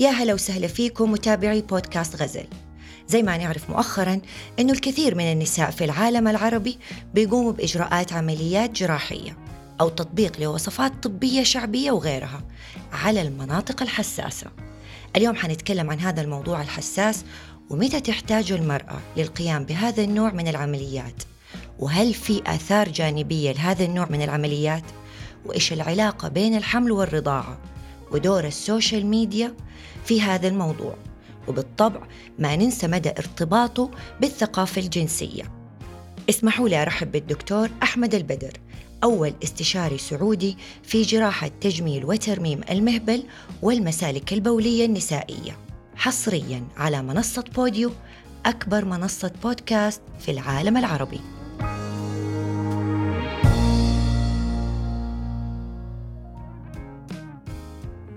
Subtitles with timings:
[0.00, 2.44] يا هلا وسهلا فيكم متابعي بودكاست غزل.
[3.08, 4.20] زي ما نعرف مؤخرا
[4.58, 6.78] أنه الكثير من النساء في العالم العربي
[7.14, 9.36] بيقوموا بإجراءات عمليات جراحية
[9.80, 12.44] أو تطبيق لوصفات طبية شعبية وغيرها
[12.92, 14.46] على المناطق الحساسة.
[15.16, 17.24] اليوم حنتكلم عن هذا الموضوع الحساس
[17.70, 21.22] ومتى تحتاج المرأة للقيام بهذا النوع من العمليات؟
[21.78, 24.84] وهل في آثار جانبية لهذا النوع من العمليات؟
[25.44, 27.69] وإيش العلاقة بين الحمل والرضاعة؟
[28.12, 29.54] ودور ال social media
[30.04, 30.94] في هذا الموضوع
[31.48, 32.00] وبالطبع
[32.38, 35.42] ما ننسى مدى ارتباطه بالثقافة الجنسية.
[36.30, 38.52] اسمحوا لي أرحب بالدكتور أحمد البدر
[39.04, 43.22] أول استشاري سعودي في جراحة تجميل وترميم المهبل
[43.62, 45.56] والمسالك البولية النسائية.
[45.96, 47.90] حصريا على منصة بوديو
[48.46, 51.20] أكبر منصة بودكاست في العالم العربي.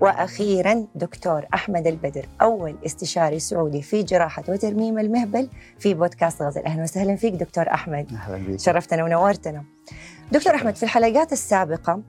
[0.04, 6.84] وأخيرا دكتور أحمد البدر أول استشاري سعودي في جراحة وترميم المهبل في بودكاست غزل أهلا
[6.84, 8.12] وسهلا فيك دكتور أحمد.
[8.14, 9.64] أهلا بك شرفتنا ونورتنا.
[10.32, 12.02] دكتور أحمد في الحلقات السابقة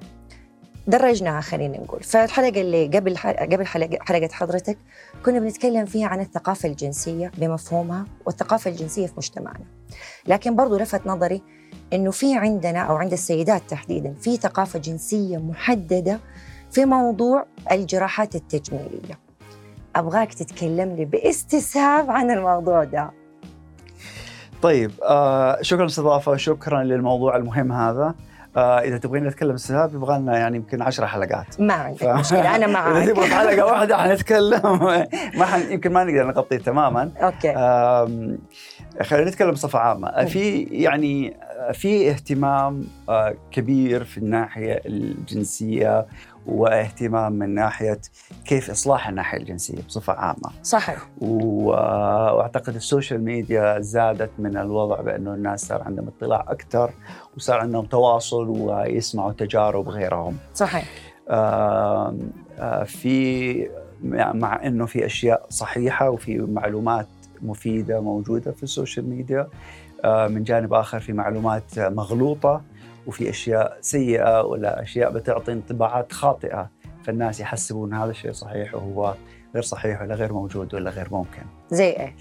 [0.86, 2.02] درجناها خلينا نقول.
[2.02, 3.16] فالحلقه اللي قبل
[3.52, 4.78] قبل حلقة حلقة حضرتك
[5.24, 9.64] كنا بنتكلم فيها عن الثقافة الجنسية بمفهومها والثقافة الجنسية في مجتمعنا.
[10.26, 11.42] لكن برضو لفت نظري
[11.92, 16.20] إنه في عندنا أو عند السيدات تحديدا في ثقافة جنسية محددة
[16.74, 19.18] في موضوع الجراحات التجميلية.
[19.96, 23.10] أبغاك تتكلم لي باستسهاب عن الموضوع ده.
[24.62, 28.14] طيب آه شكرا للاستضافة شكرا للموضوع المهم هذا.
[28.56, 31.60] آه إذا تبغين نتكلم استسهاب يبغى لنا يعني يمكن 10 حلقات.
[31.60, 32.04] ما عندك ف...
[32.04, 34.60] مشكلة أنا معك إذا تبغى حلقة واحدة حنتكلم.
[35.38, 35.72] ما حن...
[35.72, 37.10] يمكن ما نقدر نغطيه تماما.
[37.16, 37.56] أوكي.
[37.56, 38.36] آه
[39.02, 40.24] خلينا نتكلم بصفة عامة.
[40.24, 41.36] في يعني
[41.72, 46.06] في اهتمام آه كبير في الناحية الجنسية
[46.46, 48.00] واهتمام من ناحية
[48.44, 50.50] كيف إصلاح الناحية الجنسية بصفة عامة.
[50.62, 51.08] صحيح.
[51.18, 56.90] وأعتقد ال social media زادت من الوضع بأنه الناس صار عندهم اطلاع أكثر
[57.36, 60.36] وصار عندهم تواصل ويسمعوا تجارب غيرهم.
[60.54, 60.88] صحيح.
[61.28, 62.14] آه
[62.84, 63.68] في
[64.34, 67.06] مع إنه في أشياء صحيحة وفي معلومات
[67.42, 69.48] مفيدة موجودة في ال social media
[70.04, 72.62] آه من جانب آخر في معلومات مغلوطة
[73.06, 76.70] وفي أشياء سيئة ولا أشياء بتعطي انطباعات خاطئة
[77.04, 79.14] فالناس يحسبون هذا الشيء صحيح وهو
[79.54, 81.42] غير صحيح ولا غير موجود ولا غير ممكن.
[81.70, 82.14] زي إيه؟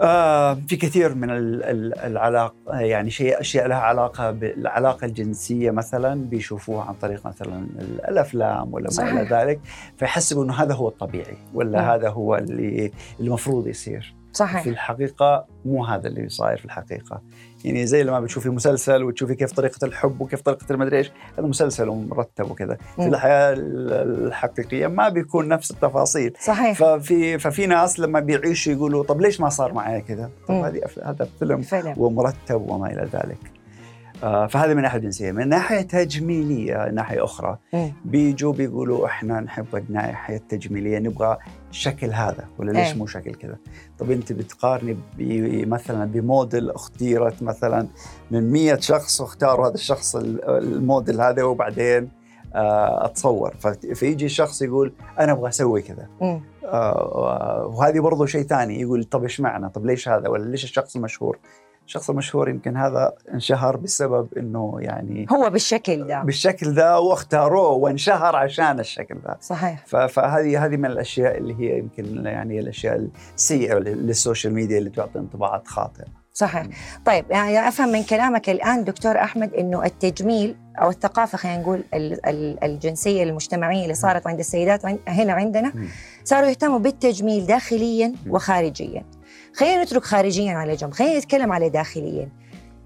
[0.00, 6.94] آه في كثير من العلاقة يعني شيء أشياء لها علاقة بالعلاقه الجنسية مثلا بيشوفوها عن
[6.94, 7.66] طريق مثلا
[8.08, 9.60] الأفلام ولا ما إلى ذلك
[9.96, 11.84] فيحسبوا انه هذا هو الطبيعي ولا م.
[11.84, 14.19] هذا هو اللي المفروض يصير.
[14.32, 14.62] صحيح.
[14.62, 17.22] في الحقيقة مو هذا اللي صاير في الحقيقة.
[17.64, 21.88] يعني زي لما بتشوفي مسلسل وتشوفي كيف طريقة الحب وكيف طريقة المدري إيش هذا مسلسل
[21.88, 22.78] ومرتب وكذا.
[22.96, 26.32] في الحياة الحقيقية ما بيكون نفس التفاصيل.
[26.40, 26.78] صحيح.
[26.78, 31.28] ففي ففي ناس لما بيعيشوا يقولوا طب ليش ما صار معي كذا؟ طب هذه هذا
[31.38, 33.38] فيلم ومرتب وما إلى ذلك.
[34.24, 37.58] آه فهذا من ناحيه جنسية، من ناحية تجميلية ناحية أخرى
[38.04, 41.38] بيجوا بيقولوا إحنا نحب الناحيه التجميليه نبغى
[41.70, 43.58] الشكل هذا ولا ليش مو شكل كذا؟
[43.98, 44.96] طب أنت بتقارني
[45.66, 47.88] مثلا بموديل اختيرت مثلا
[48.30, 52.08] من 100 شخص واختاروا هذا الشخص الموديل هذا وبعدين
[52.54, 53.54] آه أتصور
[53.94, 56.06] فيجي شخص يقول أنا أبغى أسوي كذا
[56.64, 60.96] آه وهذه برضه شيء ثاني يقول طب إيش معنى؟ طب ليش هذا؟ ولا ليش الشخص
[60.96, 61.38] المشهور؟
[61.90, 66.22] الشخص المشهور يمكن هذا انشهر بسبب إنه يعني هو بالشكل ده.
[66.22, 69.36] بالشكل ده واختاروه وانشهر عشان الشكل ده.
[69.40, 69.86] صحيح.
[69.86, 75.68] فهذه هذه من الأشياء اللي هي يمكن يعني الأشياء السيئة للسوشيال ميديا اللي تعطي انطباعات
[75.68, 76.04] خاطئة.
[76.32, 76.66] صحيح.
[77.06, 81.84] طيب يعني أفهم من كلامك الآن دكتور أحمد إنه التجميل أو الثقافة خلينا نقول
[82.62, 85.72] الجنسية المجتمعية اللي صارت عند السيدات هنا عندنا
[86.24, 89.04] صاروا يهتموا بالتجميل داخليا وخارجيا.
[89.54, 92.28] خلينا نترك خارجيا على جنب خلينا نتكلم على داخليا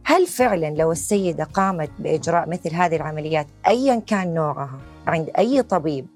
[0.05, 6.06] هل فعلا لو السيدة قامت بإجراء مثل هذه العمليات أيا كان نوعها عند أي طبيب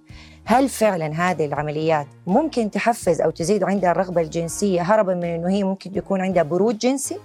[0.44, 5.64] هل فعلا هذه العمليات ممكن تحفز أو تزيد عندها الرغبة الجنسية هربا من أنه هي
[5.64, 7.18] ممكن يكون عندها برود جنسي؟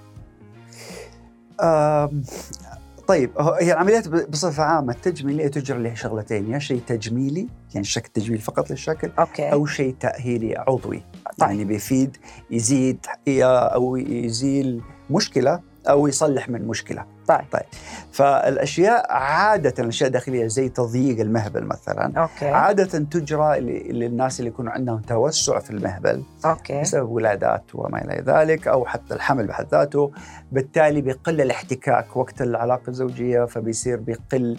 [3.07, 8.39] طيب هي العمليات بصفة عامة التجميلية تجرى لها شغلتين يا شيء تجميلي يعني شكل تجميل
[8.39, 9.51] فقط للشكل okay.
[9.51, 11.03] أو شيء تأهيلي عضوي
[11.37, 11.49] طيب.
[11.49, 12.17] يعني بيفيد
[12.51, 15.59] يزيد أو يزيل مشكلة
[15.89, 17.41] أو يصلح من مشكلة طيب.
[17.51, 17.63] طيب.
[18.11, 22.47] فالأشياء عادة الأشياء الداخلية زي تضييق المهبل مثلا okay.
[22.47, 23.59] عادة تجرى
[23.91, 26.81] للناس اللي يكون عندهم توسع في المهبل أوكي.
[26.81, 30.11] بسبب ولادات وما إلى ذلك أو حتى الحمل بحد ذاته.
[30.51, 34.57] بالتالي بيقل الاحتكاك وقت العلاقة الزوجية فبيصير بيقل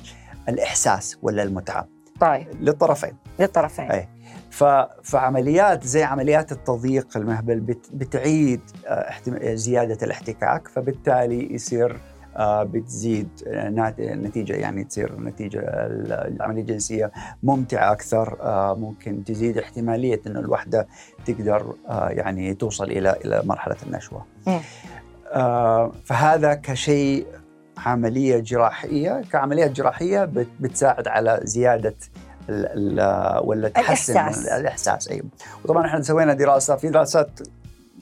[0.49, 1.89] الإحساس ولا المتعة.
[2.21, 2.47] طيب.
[2.61, 3.17] للطرفين.
[3.39, 3.91] للطرفين.
[3.91, 4.09] أي.
[5.03, 7.61] فعمليات زي عمليات التضييق المهبل
[7.93, 12.01] بتعيد آه، زيادة الاحتكاك فبالتالي يصير
[12.39, 13.29] بتزيد
[13.99, 20.87] نتيجة يعني تصير نتيجة العملية الجنسية ممتعة أكثر آه، ممكن تزيد احتمالية أن الوحدة
[21.27, 24.27] تقدر يعني توصل إلى إلى مرحلة النشوة.
[26.05, 27.27] فهذا كشيء
[27.79, 31.95] عملية جراحية كعملية جراحية بتساعد على زيادة
[33.45, 34.47] ولا تحسن الإحساس.
[34.49, 35.27] الإحساس أيوه
[35.65, 37.41] وطبعا إحنا سوينا دراسة في دراسات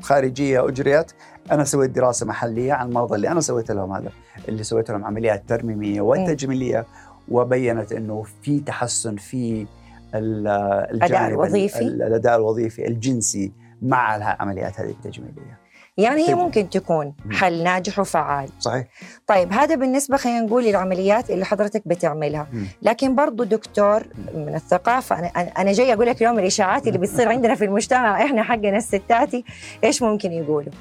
[0.02, 1.12] خارجية أجريت
[1.50, 4.10] أنا سويت دراسة محلية عن المرضى اللي أنا سويت لهم هذا
[4.48, 6.86] اللي سويت لهم عمليات ترميمية وتجميلية
[7.28, 9.66] وبينت أنه في تحسن في
[10.14, 13.52] الجانب الوظيفي؟ الأداء الوظيفي الجنسي
[13.82, 15.62] مع العمليات هذه التجميلية.
[15.96, 18.48] يعني هي ممكن تكون حل ناجح وفعال.
[18.58, 18.86] صحيح.
[19.26, 22.46] طيب هذا بالنسبة خلينا نقول للعمليات اللي حضرتك بتعملها.
[22.82, 24.02] لكن برضو دكتور
[24.34, 25.28] من الثقافة أنا
[25.58, 29.44] أنا جاي أقول لك اليوم الإشاعات اللي بتصير عندنا في المجتمع إحنا حقنا الستاتي
[29.84, 30.72] إيش ممكن يقولوا؟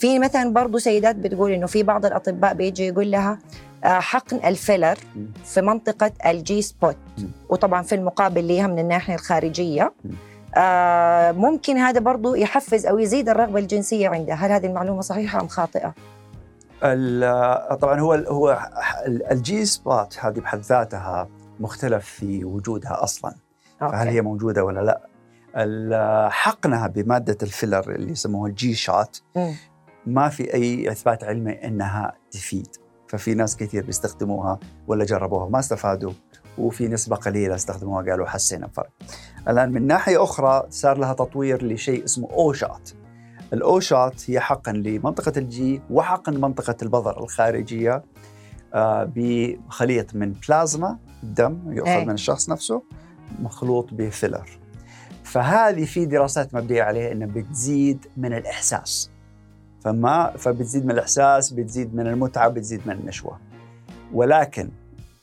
[0.00, 3.38] في مثلا برضو سيدات بتقول إنه في بعض الأطباء بيجي يقول لها
[3.84, 4.98] آه، حقن ال filler
[5.44, 6.96] في منطقة ال G-spot
[7.48, 9.92] وطبعا في المقابل ليها من الناحية الخارجية.
[10.56, 14.34] آه ممكن هذا برضو يحفز أو يزيد الرغبة الجنسية عنده.
[14.34, 15.94] هل هذه المعلومة صحيحة أم خاطئة؟
[17.76, 18.68] طبعا هو هو
[19.06, 21.28] ال G-spot هذه بحد ذاتها
[21.60, 23.34] مختلف في وجودها أصلا.
[23.82, 23.92] okay.
[23.92, 25.00] فهل هي موجودة ولا لا؟
[26.30, 29.22] حقنها بمادة ال filler اللي يسموها ال G-shot
[30.06, 32.68] ما في أي إثبات علمي إنها تفيد.
[33.08, 36.12] ففي ناس كثير بيستخدموها ولا جربوها ما استفادوا
[36.58, 38.90] وفي نسبة قليلة استخدموها قالوا حسينا بفرق.
[39.48, 42.90] الآن من ناحية أخرى صار لها تطوير لشيء اسمه O-Shot.
[43.52, 48.04] ال O-Shot هي حقن لمنطقة ال G وحقن منطقة البظر الخارجية
[48.74, 52.04] آه بخليط من بلازما دم يؤخذ أي.
[52.04, 52.82] من الشخص نفسه
[53.38, 54.58] مخلوط بفيلر.
[55.24, 59.10] فهذه في دراسات مبنية عليها إنها بتزيد من الإحساس.
[59.80, 63.38] فما فبتزيد من الإحساس بتزيد من المتعة بتزيد من النشوة.
[64.12, 64.68] ولكن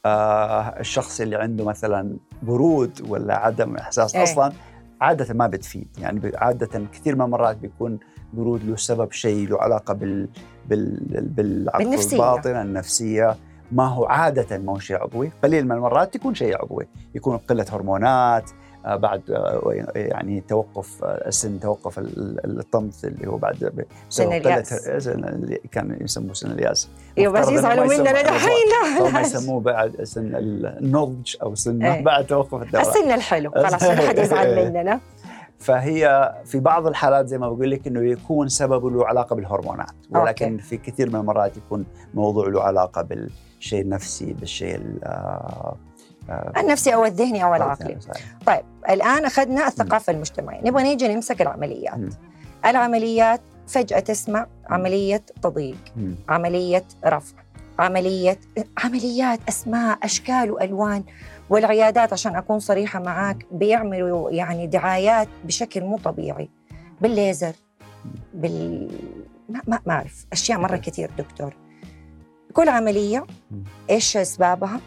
[0.06, 4.24] آه الشخص اللي عنده مثلا برود ولا عدم إحساس إيه.
[4.24, 4.52] أصلا
[5.02, 5.88] عادة ما بتفيد.
[5.98, 8.00] يعني عادة كثير من المرات بيكون
[8.34, 10.30] برود له سبب شيء له علاقة بال
[10.70, 13.36] بال بالعقل الباطن النفسية.
[13.72, 15.32] ما هو عادة ما هو شيء عضوي.
[15.44, 16.88] قليل من المرات يكون شيء عضوي.
[17.16, 18.52] يكون قلة هرمونات
[18.96, 24.90] بعد آه، يعني توقف آه، السن توقف الطمث اللي هو بعد سن اليأس.
[25.72, 26.90] كان يسموه سن اليأس.
[27.18, 32.04] أيوه بس يزعلوا مننا دحين ما يسموه بعد سن النضج أو سن إيه.
[32.04, 32.82] بعد توقف الدورة.
[32.82, 35.00] السن الحلو خلاص ما حد يزعل مننا
[35.60, 40.52] فهي في بعض الحالات زي ما بقول لك إنه يكون سببه له علاقة بالهرمونات ولكن
[40.52, 40.64] أوكي.
[40.64, 45.76] في كثير من المرات يكون موضوع له علاقة بالشيء النفسي بالشيء آه،
[46.58, 47.98] النفسي أو الذهني أو العقلي.
[48.46, 50.62] طيب الآن أخذنا الثقافة المجتمعية.
[50.62, 52.14] نبغى نيجي نمسك العمليات.
[52.66, 55.94] العمليات فجأة تسمع عملية تضييق
[56.30, 57.38] عملية رفع
[57.80, 58.40] عملية
[58.84, 61.04] عمليات أسماء أشكال وألوان
[61.50, 62.14] والعيادات.
[62.14, 66.50] عشان أكون صريحة معاك بيعملوا يعني دعايات بشكل مو طبيعي.
[67.02, 67.54] بالليزر
[68.34, 68.90] بال
[69.50, 70.26] ما ما أعرف.
[70.34, 71.56] أشياء مرة كثير دكتور.
[72.54, 73.26] كل عملية
[73.90, 74.80] إيش أسبابها؟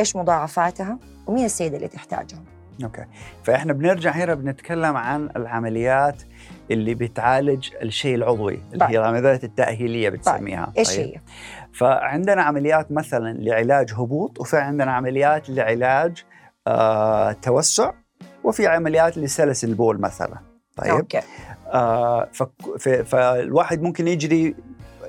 [0.00, 2.42] إيش مضاعفاتها ومين السيدة اللي تحتاجها
[2.84, 3.04] أوكي.
[3.44, 6.22] فإحنا بنرجع هنا بنتكلم عن العمليات
[6.70, 8.90] اللي بتعالج الشيء العضوي اللي طيب.
[8.90, 10.64] هي العمليات التأهيلية بتسميها.
[10.64, 10.76] طيب.
[10.78, 11.06] إيش طيب.
[11.06, 11.20] هي؟
[11.72, 16.24] فعندنا عمليات مثلا لعلاج هبوط وفي عندنا عمليات لعلاج
[16.66, 17.92] آه توسع
[18.44, 20.38] وفي عمليات لسلس البول مثلا.
[20.76, 20.90] طيب.
[20.90, 21.20] okay.
[21.66, 22.28] آه
[23.04, 24.54] فالواحد ممكن يجري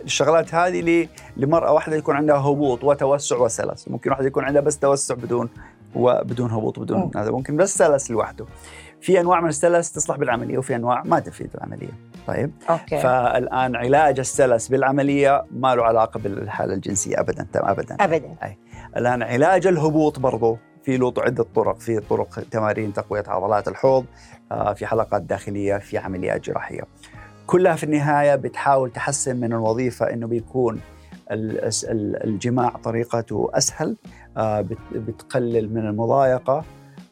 [0.04, 1.08] الشغلات هذه
[1.38, 3.88] لمرأة واحدة يكون عندها هبوط وتوسع وسلس.
[3.88, 5.50] ممكن واحدة يكون عندها بس توسع بدون
[5.96, 8.46] وبدون هبوط بدون هذا ممكن بس سلس لوحده.
[9.02, 11.94] في أنواع من السلس تصلح بالعملية وفي أنواع ما تفيد بالعملية.
[12.28, 13.00] طيب؟ okay.
[13.00, 17.98] فالآن علاج السلس بالعملية ما له علاقة بالحالة الجنسية ابدا ابدا.
[18.00, 18.36] ابدا.
[18.44, 18.58] أي.
[18.98, 24.06] الآن علاج الهبوط برضه في له عدة طرق في طرق تمارين تقوية عضلات الحوض
[24.52, 26.82] آه، في حلقات داخلية في عمليات جراحية.
[27.48, 30.82] كلها في النهاية بتحاول تحسن من الوظيفة إنه بيكون
[31.32, 33.98] الجماع طريقته أسهل
[34.38, 36.64] آه، بتقلل من المضايقة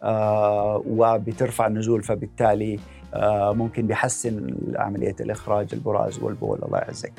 [0.04, 2.80] آه، وبترفع النزول فبالتالي
[3.14, 6.60] آه، ممكن بيحسن عملية الإخراج البراز والبول.
[6.64, 7.14] الله يعزك.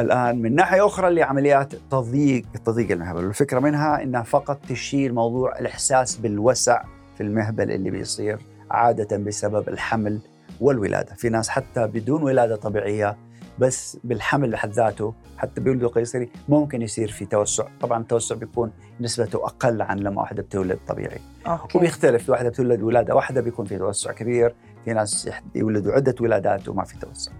[0.00, 5.58] الآن من ناحية أخرى اللي عمليات تضييق تضييق المهبل، الفكرة منها انها فقط تشيل موضوع
[5.58, 6.82] الإحساس بالوسع
[7.16, 8.38] في المهبل اللي بيصير
[8.70, 10.18] عادة بسبب الحمل
[10.60, 13.16] والولادة، في ناس حتى بدون ولادة طبيعية
[13.60, 17.64] بس بالحمل بحد ذاته حتى بيولدوا قيصري ممكن يصير في توسع.
[17.80, 21.20] طبعا التوسع بيكون نسبته أقل عن لما واحدة بتولد طبيعي.
[21.46, 21.78] أوكي.
[21.78, 26.68] وبيختلف في واحدة بتولد ولادة واحدة بيكون في توسع كبير في ناس يولدوا عدة ولادات
[26.68, 27.32] وما في توسع.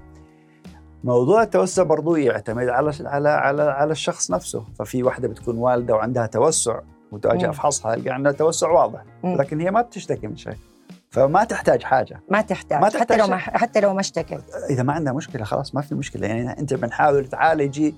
[1.04, 4.64] موضوع التوسع برضو يعتمد على على على على الشخص نفسه.
[4.78, 6.80] ففي واحدة بتكون والدة وعندها توسع
[7.12, 9.04] وتواجه أفحصها القى عندها توسع واضح.
[9.24, 10.56] لكن هي ما بتشتكي من شيء.
[11.10, 12.20] فما تحتاج حاجة.
[12.28, 15.44] ما تحتاج, ما تحتاج حتى لو ما حتى لو ما اشتكت إذا ما عندها مشكلة
[15.44, 16.26] خلاص ما في مشكلة.
[16.26, 17.94] يعني أنت بنحاول تعالجي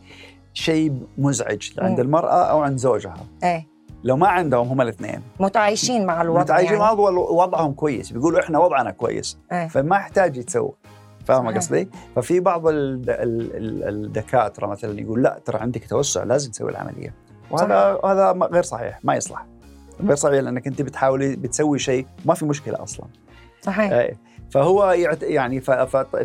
[0.55, 3.17] شيء مزعج عند المرأة أو عند زوجها.
[3.45, 3.67] إيه.
[4.05, 5.23] لو ما عندهم هم الاثنين.
[5.41, 6.85] متعايشين مع الوضع متعايشين يعني.
[6.85, 8.13] مع وضعهم كويس.
[8.13, 9.39] بيقولوا إحنا وضعنا كويس.
[9.53, 9.69] إيه.
[9.69, 10.73] فما يحتاج يتسوى.
[11.27, 12.63] فاهمة قصدي؟ ففي بعض
[13.87, 17.15] الدكاترة مثلا يقول لا ترى عندك توسع لازم تسوي العملية.
[17.51, 19.47] وهذا هذا غير صحيح ما يصلح.
[20.05, 23.07] غير صحيح لأنك أنت بتحاولي بتسوي شيء ما في مشكلة أصلا.
[23.63, 24.11] صحيح.
[24.51, 24.91] فهو
[25.23, 25.61] يعني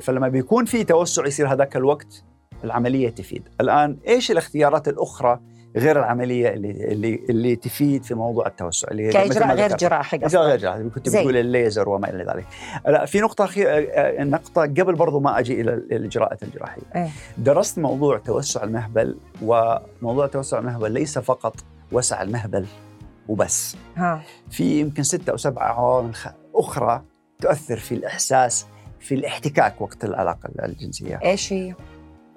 [0.01, 2.23] فلما بيكون في توسع يصير هذاك الوقت
[2.63, 3.47] العملية تفيد.
[3.61, 5.39] الآن إيش الاختيارات الأخرى
[5.77, 10.57] غير العملية اللي اللي اللي تفيد في موضوع التوسع؟ اللي كاجراء غير جراحي اجراء غير
[10.57, 10.83] جراحي.
[10.83, 12.45] كنت بتقول الليزر وما إلى ذلك.
[12.87, 13.63] لا في نقطة خي...
[14.19, 16.81] نقطة قبل برضو ما أجي إلى الإجراءات الجراحية.
[16.95, 21.55] إيه؟ درست موضوع توسع المهبل وموضوع توسع المهبل ليس فقط
[21.91, 22.65] وسع المهبل.
[23.27, 23.75] وبس.
[23.95, 24.21] ها.
[24.49, 26.13] في يمكن ستة أو سبعة عوامل
[26.55, 27.03] أخرى
[27.39, 28.65] تؤثر في الإحساس
[28.99, 31.19] في الاحتكاك وقت العلاقة الجنسية.
[31.23, 31.75] إيش هي؟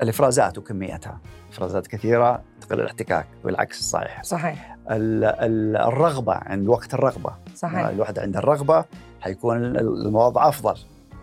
[0.02, 1.20] الإفرازات وكميتها.
[1.50, 4.22] إفرازات كثيرة تقل الاحتكاك والعكس صحيح.
[4.22, 4.76] صحيح.
[4.90, 7.32] الرغبة عند وقت الرغبة.
[7.54, 7.86] صحيح.
[7.86, 8.84] الواحدة عند الرغبة
[9.20, 10.74] حيكون الوضع أفضل.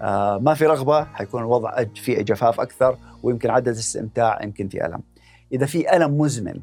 [0.02, 5.02] آه ما في رغبة حيكون الوضع في جفاف أكثر ويمكن عدد الاستمتاع يمكن في ألم.
[5.52, 6.60] إذا في ألم مزمن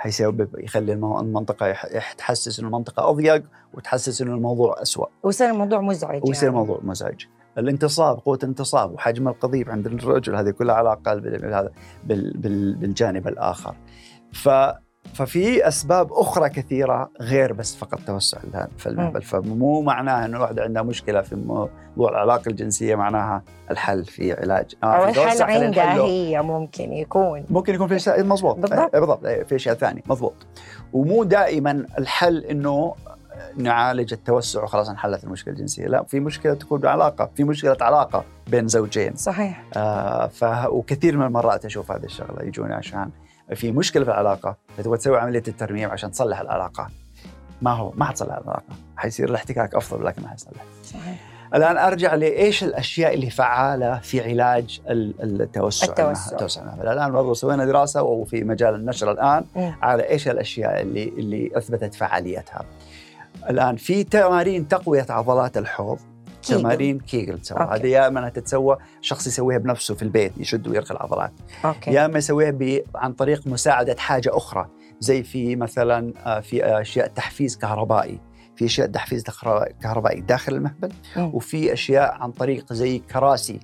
[0.00, 1.72] حيسبب يخلي المنطقة
[2.18, 3.42] تحسس إنه المنطقة أضيق
[3.74, 6.60] وتحسس إنه الموضوع اسوء ويصير الموضوع مزعج ويصير يعني.
[6.60, 7.24] الموضوع مزعج.
[7.58, 11.14] الانتصاب قوة الانتصاب وحجم القضيب عند الرجل هذه كلها علاقه
[12.04, 13.76] بالجانب الآخر.
[14.32, 14.48] ف
[15.20, 18.38] ففي أسباب أخرى كثيرة غير بس فقط توسع
[18.86, 24.74] المهبل فمو معناها إنه الواحده عندها مشكلة في موضوع العلاقة الجنسية معناها الحل في علاج.
[24.82, 27.44] آه أو الحل عندها هي ممكن يكون.
[27.50, 28.56] ممكن يكون في اشياء مضبوط.
[28.56, 28.94] بالضبط.
[28.94, 29.24] إيه، بالضبط.
[29.24, 30.34] إيه، في اشياء ثانية مضبوط.
[30.92, 32.94] ومو دائما الحل إنه
[33.56, 38.68] نعالج التوسع وخلاص انحلت المشكلة الجنسية، لا في مشكلة تكون علاقة، في مشكلة علاقة بين
[38.68, 39.14] زوجين.
[39.16, 39.64] صحيح.
[39.76, 43.10] آه ف وكثير من المرات أشوف هذه الشغلة يجوني عشان
[43.54, 46.88] في مشكلة في العلاقة فتبغى تسوي عملية الترميم عشان تصلح العلاقة.
[47.62, 48.62] ما هو ما حتصلح العلاقة.
[48.96, 50.64] حيصير الاحتكاك أفضل لكن ما حيصلح.
[50.84, 51.30] صحيح.
[51.54, 55.86] الآن أرجع لإيش الأشياء اللي فعالة في علاج التوسع.
[55.86, 59.70] التوسع, التوسع الآن برضو سوينا دراسة وفي مجال النشر الآن م.
[59.82, 62.64] على إيش الأشياء اللي اللي أثبتت فعاليتها.
[63.50, 65.98] الآن في تمارين تقوية عضلات الحوض.
[66.42, 67.68] تمارين كيجل تسوى.
[67.72, 71.32] هذه يا إما تتسوى شخص يسويها بنفسه في البيت يشد ويرخي العضلات.
[71.64, 71.90] أوكي.
[71.90, 74.68] يا إما يسويها عن طريق مساعدة حاجة أخرى
[75.00, 78.20] زي في مثلا آه، في أشياء تحفيز كهربائي.
[78.56, 79.24] في أشياء تحفيز
[79.82, 83.60] كهربائي داخل المهبل وفي أشياء عن طريق زي كراسي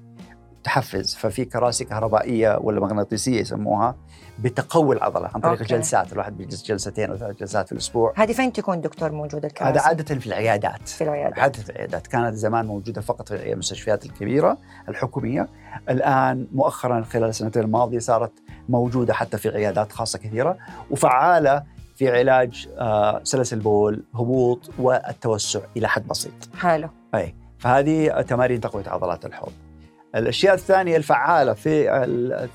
[0.64, 1.14] تحفز.
[1.14, 3.96] ففي كراسي كهربائية ولا مغناطيسية يسموها.
[4.38, 5.74] بتقوي العضلة عن طريق okay.
[5.74, 8.12] جلسات الواحد بيجلس جلستين أو ثلاث جلسات في الأسبوع.
[8.16, 10.88] هذه فين تكون دكتور موجودة الكراسي؟ هذا عادة في العيادات.
[10.88, 11.38] في العيادات.
[11.38, 12.06] عادة في العيادات.
[12.06, 15.48] كانت زمان موجودة فقط في المستشفيات الكبيرة الحكومية.
[15.90, 18.32] الآن مؤخرا خلال السنتين الماضية صارت
[18.68, 20.56] موجودة حتى في عيادات خاصة كثيرة
[20.90, 21.62] وفعالة
[21.96, 26.32] في علاج آه، سلس البول هبوط والتوسع إلى حد بسيط.
[26.58, 26.88] حلو.
[27.14, 29.52] أي فهذه تمارين تقوية عضلات الحوض.
[30.16, 31.84] الأشياء الثانية الفعالة في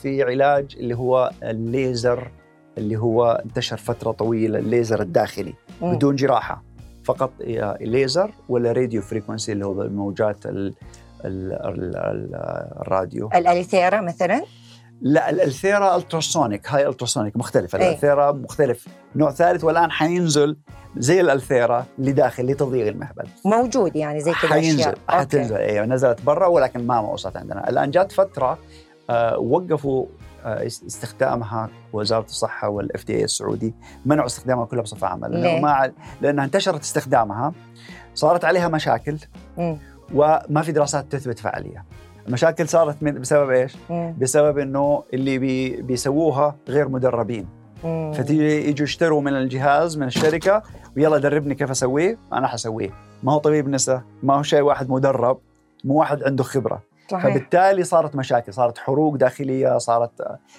[0.02, 2.32] في علاج اللي هو الليزر
[2.78, 5.96] اللي هو انتشر فترة طويلة الليزر الداخلي م.
[5.96, 6.64] بدون جراحة
[7.04, 7.32] فقط
[7.82, 10.74] ليزر ولا radio frequency اللي هو الموجات ال
[11.26, 11.96] ال ال
[12.82, 14.42] الراديو الالثيرا مثلا
[15.02, 17.80] لا الالثيرا ultrasonic هاي ultrasonic مختلفة.
[17.80, 18.88] أيه؟ الالثيرا مختلف.
[19.16, 20.58] نوع ثالث والآن حينزل
[20.98, 23.28] زي الالثيرا اللي داخل لتضييق المهبل.
[23.46, 27.70] موجود يعني زي كذا حينزل حتنزل أيوه نزلت برا ولكن ما وصلت عندنا.
[27.70, 28.58] الآن جات فترة
[29.10, 30.06] آه وقفوا
[30.46, 33.74] آه استخدامها وزاره الصحة وال FDA السعودي
[34.06, 35.28] منعوا استخدامها كلها بصفة عامة.
[35.28, 35.92] لأنه ما
[36.22, 37.54] لأنها انتشرت استخدامها
[38.14, 39.18] صارت عليها مشاكل
[39.58, 39.76] م.
[40.14, 41.86] وما في دراسات تثبت فعالية.
[42.28, 44.16] المشاكل صارت من بسبب إيش؟ مم.
[44.20, 47.48] بسبب إنه اللي بي بيسووها غير مدربين.
[48.14, 50.64] فتيجي يجوا يشتروا من الجهاز من الشركة
[50.98, 52.90] ويلا دربني كيف أسويه؟ أنا حسويه.
[53.24, 55.40] ما هو طبيب نساء ما هو شيء واحد مدرب
[55.84, 56.82] مو واحد عنده خبرة.
[57.12, 57.26] صحيح.
[57.26, 60.12] فبالتالي صارت مشاكل صارت حروق داخلية صارت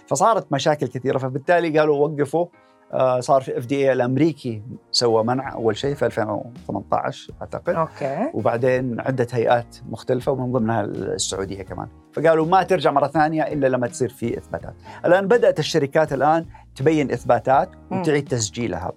[0.06, 1.18] فصارت مشاكل كثيرة.
[1.18, 2.46] فبالتالي قالوا وقفوا.
[3.18, 7.74] صار في FDA الأمريكي سوى منع أول شيء في 2018 أعتقد.
[7.74, 8.30] okay.
[8.34, 11.88] وبعدين عدة هيئات مختلفة ومن ضمنها السعودية كمان.
[12.12, 14.74] فقالوا ما ترجع مرة ثانية إلا لما تصير في إثباتات.
[15.04, 16.46] الآن بدأت الشركات الآن
[16.76, 18.92] تبين إثباتات وتعيد تسجيلها.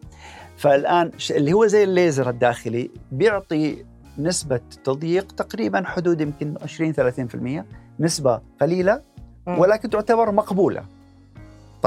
[0.57, 3.85] فالآن اللي هو زي الليزر الداخلي بيعطي
[4.17, 7.65] نسبة تضييق تقريبا حدود يمكن 20 30%
[7.99, 9.01] نسبة قليلة
[9.47, 10.94] ولكن تعتبر مقبولة.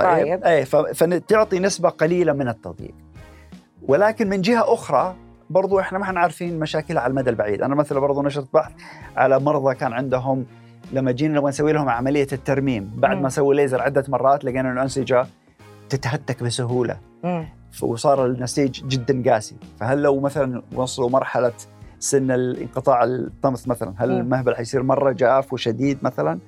[0.02, 0.44] طيب, طيب.
[0.44, 2.94] اي فتعطي نسبة قليلة من التضييق.
[3.88, 5.14] ولكن من جهة أخرى
[5.50, 7.62] برضو إحنا ما إحنا عارفين مشاكلها على المدى البعيد.
[7.62, 8.72] أنا مثلا برضو نشرت بحث
[9.16, 10.46] على مرضى كان عندهم
[10.92, 12.92] لما جينا نبغى نسوي لهم عملية الترميم.
[12.96, 15.26] بعد ما سووا ليزر عدة مرات لقينا الانسجه
[15.88, 16.96] تتهتك بسهولة.
[17.82, 19.56] وصار النسيج جدا قاسي.
[19.80, 21.52] فهل لو مثلا وصلوا مرحلة
[21.98, 26.38] سن الانقطاع الطمث مثلا هل المهبل حيصير مرة جاف وشديد مثلا؟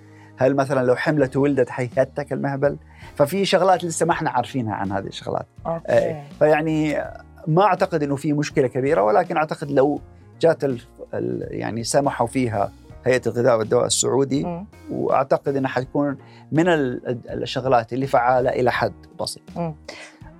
[0.40, 2.76] هل مثلا لو حملت ولدت حيهتك المهبل
[3.16, 5.84] ففي شغلات لسه ما إحنا عارفينها عن هذه الشغلات أوكي.
[5.88, 7.04] آه، فيعني
[7.46, 10.00] ما أعتقد إنه في مشكلة كبيرة ولكن أعتقد لو
[10.40, 10.80] جات ال
[11.14, 12.72] ال يعني سمحوا فيها
[13.04, 14.66] هيئة الغذاء والدواء السعودي م.
[14.90, 16.16] وأعتقد انها حتكون
[16.52, 19.42] من الشغلات اللي فعالة إلى حد بسيط.
[19.56, 19.72] م.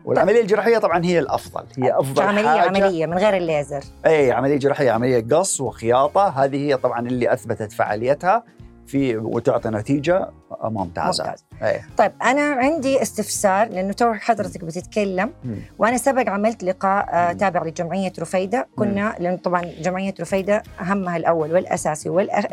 [0.04, 2.60] والعملية الجراحية طبعا هي الأفضل هي أفضل عمليه حاجة.
[2.60, 7.72] عملية من غير الليزر اي عملية جراحية عملية قص وخياطة هذه هي طبعا اللي أثبتت
[7.72, 8.44] فعاليتها
[8.90, 10.28] في وتعطي نتيجة
[10.62, 11.44] ممتازه ممتاز.
[11.62, 11.80] أيه.
[11.96, 15.56] طيب أنا عندي استفسار لأنه تو حضرتك بتتكلم مم.
[15.78, 21.52] وأنا سبق عملت لقاء آه تابع لجمعية رفيدة كنا لأنه طبعا جمعية رفيدة همها الأول
[21.52, 22.08] والأساسي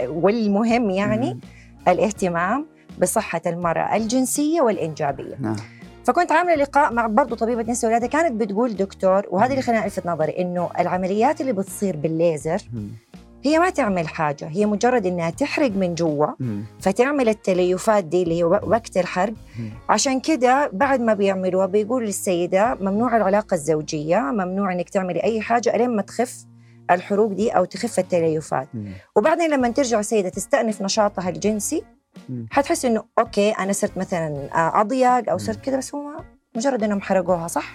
[0.08, 1.39] والمهم يعني مم.
[1.88, 2.65] الاهتمام
[3.01, 5.56] بصحة المرأة الجنسية والإنجابية نعم.
[6.06, 10.06] فكنت عاملة لقاء مع برضه طبيبة نساء ولاده كانت بتقول دكتور وهذا اللي خلاني ألفت
[10.06, 12.62] نظري إنه العمليات اللي بتصير بالليزر
[13.44, 16.27] هي ما تعمل حاجة هي مجرد إنها تحرق من جوا
[16.79, 19.34] فتعمل التليفات دي اللي هي وقت الحرق.
[19.89, 25.75] عشان كده بعد ما بيعملوها بيقول للسيدة ممنوع العلاقة الزوجية ممنوع إنك تعملي أي حاجة
[25.75, 26.46] ألين ما تخف
[26.91, 28.67] الحروق دي أو تخف التليفات.
[29.15, 31.84] وبعدين لما ترجع السيدة تستأنف نشاطها الجنسي
[32.51, 34.50] حتحس إنه أوكي أنا صرت مثلا
[34.82, 36.12] أضيق أو صرت كده بس هو
[36.56, 37.73] مجرد إنهم حرقوها صح؟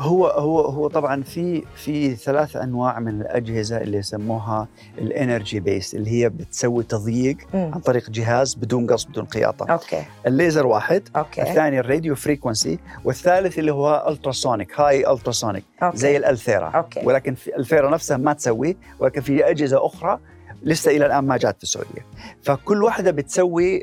[0.00, 5.94] هو هو هو طبعا في في ثلاث أنواع من الأجهزة اللي يسموها ال energy based
[5.94, 7.70] اللي هي بتسوي تضييق مم.
[7.74, 11.42] عن طريق جهاز بدون قص بدون خياطه okay الليزر واحد okay.
[11.42, 15.64] الثاني ال radio frequency والثالث اللي هو ultrasonic high ultrasonic
[15.94, 17.00] زي الألثيرا okay.
[17.04, 20.18] ولكن في الالثيرا نفسها ما تسوي ولكن في أجهزة أخرى
[20.62, 22.06] لسه إلى الآن ما جات في السعودية
[22.42, 23.82] فكل واحدة بتسوي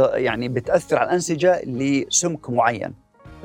[0.00, 2.94] يعني بتأثر على الأنسجة لسمك معين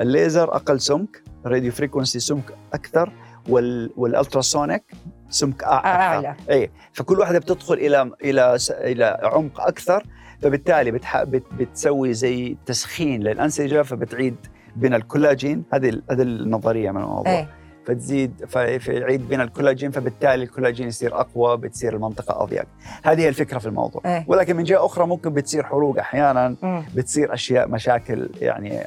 [0.01, 3.11] الليزر أقل سمك ال radio frequency سمك أكثر
[3.49, 4.83] وال وال ultrasonic
[5.29, 6.35] سمك أعلى.
[6.49, 10.03] اي فكل واحدة بتدخل إلى إلى إلى عمق أكثر
[10.41, 11.23] فبالتالي بتح...
[11.23, 11.43] بت...
[11.59, 14.35] بتسوي زي تسخين للأنسجة فبتعيد
[14.75, 15.63] بني الكولاجين.
[15.73, 17.33] هذه هذه النظرية من الموضوع.
[17.33, 17.47] أي.
[17.85, 18.45] فتزيد
[18.79, 22.65] فيعيد بني الكولاجين فبالتالي الكولاجين يصير أقوى بتصير المنطقة أضيق
[23.03, 24.25] هذه هي الفكرة في الموضوع أيه.
[24.27, 26.83] ولكن من جهة أخرى ممكن بتصير حروق أحيانا مم.
[26.95, 28.79] بتصير أشياء مشاكل يعني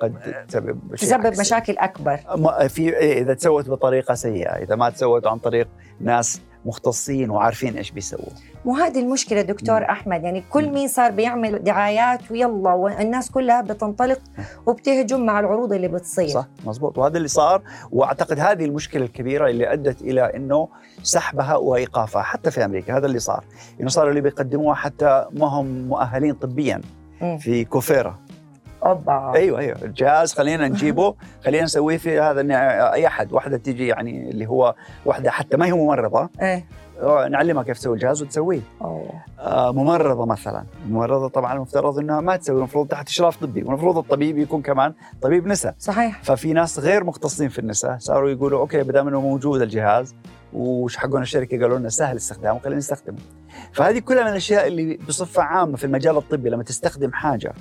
[0.00, 2.16] قد تسبب تسبب مشاكل أكبر
[2.68, 5.68] في إيه، إذا تسوت بطريقة سيئة إذا ما تسوت عن طريق
[6.00, 8.28] ناس مختصين وعارفين إيش بيسووا.
[8.64, 9.84] مو هذه المشكلة دكتور مم.
[9.86, 14.18] أحمد يعني كل مين صار بيعمل دعايات ويلا والناس كلها بتنطلق
[14.66, 16.28] وبتهجم مع العروض اللي بتصير.
[16.28, 20.68] صح مزبوط وهذا اللي صار وأعتقد هذه المشكلة الكبيرة اللي أدت إلى إنه
[21.02, 23.44] سحبها وإيقافها حتى في أمريكا هذا اللي صار.
[23.80, 26.80] إنه صاروا اللي بيقدموها حتى ما هم مؤهلين طبيا
[27.22, 27.38] مم.
[27.38, 28.18] في كوفيرا.
[28.84, 29.32] أوبا.
[29.34, 29.76] أيوه أيوه.
[29.82, 31.14] الجهاز خلينا نجيبه.
[31.44, 32.40] خلينا نسويه في هذا
[32.92, 36.28] أي أحد واحدة تيجي يعني اللي هو واحدة حتى ما هي ممرضة.
[36.42, 36.66] إيه.
[37.28, 38.60] نعلمها كيف تسوي الجهاز وتسويه.
[39.40, 40.64] آه ممرضة مثلا.
[40.86, 43.62] الممرضه طبعا المفترض إنها ما تسوي المفروض تحت إشراف طبي.
[43.62, 45.74] والمفروض الطبيب يكون كمان طبيب نساء.
[45.78, 46.22] صحيح.
[46.22, 50.14] ففي ناس غير مختصين في النساء صاروا يقولوا أوكي ما دام إنه موجود الجهاز
[50.52, 53.18] وش حقون الشركة قالوا لنا سهل استخدامه خلينا نستخدمه.
[53.72, 57.52] فهذه كلها من الأشياء اللي بصفة عامة في المجال الطبي لما تستخدم حاجة.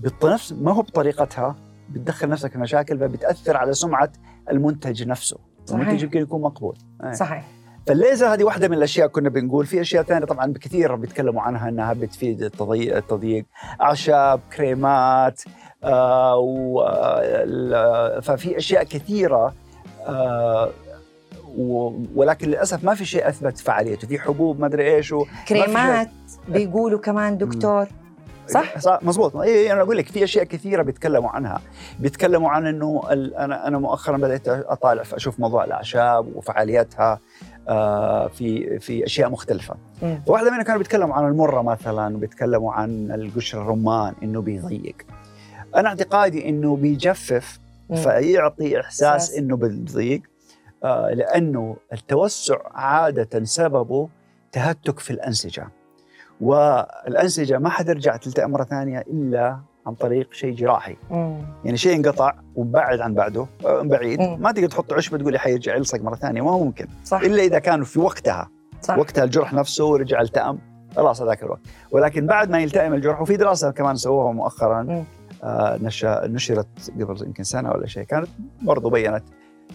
[0.00, 1.56] بالنفس ما هو بطريقتها؟
[1.90, 4.12] بتدخل نفسك في مشاكل فبتأثر على سمعة
[4.50, 5.36] المنتج نفسه.
[5.66, 5.80] صحيح.
[5.80, 6.76] المنتج يمكن يكون مقبول.
[7.12, 7.44] صحيح.
[7.86, 9.66] فالليزر هذه واحدة من الأشياء كنا بنقول.
[9.66, 13.44] في أشياء ثانية طبعا كثير بيتكلموا عنها إنها بتفيد التضييق, التضييق.
[13.80, 15.42] أعشاب كريمات
[15.84, 16.78] آه,
[17.74, 19.54] آه، ففي أشياء كثيرة
[20.06, 20.70] آه
[22.14, 24.08] ولكن للأسف ما في شيء أثبت فعاليته.
[24.08, 25.14] في حبوب ما أدري إيش
[25.48, 26.10] كريمات
[26.48, 27.86] بيقولوا كمان دكتور
[28.48, 31.60] صح؟ صح مزبوط إيه أنا أقول لك في أشياء كثيرة بيتكلموا عنها.
[32.00, 37.20] بيتكلموا عن إنه أنا أنا مؤخرا بدأت أطالع أشوف موضوع الأعشاب وفعاليتها
[37.68, 39.74] آه في في أشياء مختلفة.
[40.26, 44.96] واحدة منها كانوا بيتكلموا عن المرة مثلا بيتكلموا عن القشر الرمان إنه بيضيق.
[45.76, 47.60] أنا اعتقادي إنه بيجفف
[47.94, 50.22] فيعطي إحساس إنه بالضيق
[50.84, 54.08] آه لأنه التوسع عادة سببه
[54.52, 55.68] تهتك في الأنسجة.
[56.40, 61.38] والأنسجة ما حترجع تلتئم مرة ثانية إلا عن طريق شيء جراحي مم.
[61.64, 64.40] يعني شيء انقطع وبعد عن بعده آه، بعيد مم.
[64.40, 67.20] ما تقدر تحط عشبه تقولي حيرجع يلصق مرة ثانية ما هو ممكن صح.
[67.20, 68.98] إلا إذا كانوا في وقتها صح.
[68.98, 70.58] وقتها الجرح نفسه ورجع التئم
[70.96, 75.04] خلاص هذاك الوقت ولكن بعد ما يلتئم الجرح وفي دراسة كمان سووها مؤخرا
[75.44, 75.78] آه
[76.26, 78.28] نشرت قبل يمكن سنة ولا شيء كانت
[78.62, 79.24] برضو بينت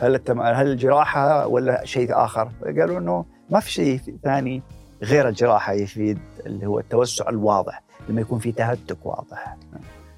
[0.01, 0.41] هل التم...
[0.41, 4.61] هل الجراحة ولا شيء آخر؟ قالوا إنه ما في شيء ثاني
[5.03, 9.57] غير الجراحة يفيد اللي هو التوسع الواضح لما يكون في تهتك واضح.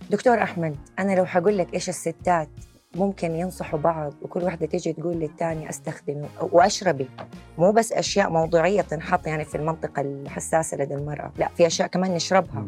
[0.10, 2.50] دكتور أحمد أنا لو حقول لك إيش الستات
[2.96, 7.10] ممكن ينصحوا بعض وكل واحدة تيجي تقول للثانية استخدمي وأشربي؟
[7.58, 12.13] مو بس أشياء موضوعية تنحط يعني في المنطقة الحساسة لدى المرأة لا في أشياء كمان
[12.13, 12.65] نشربها.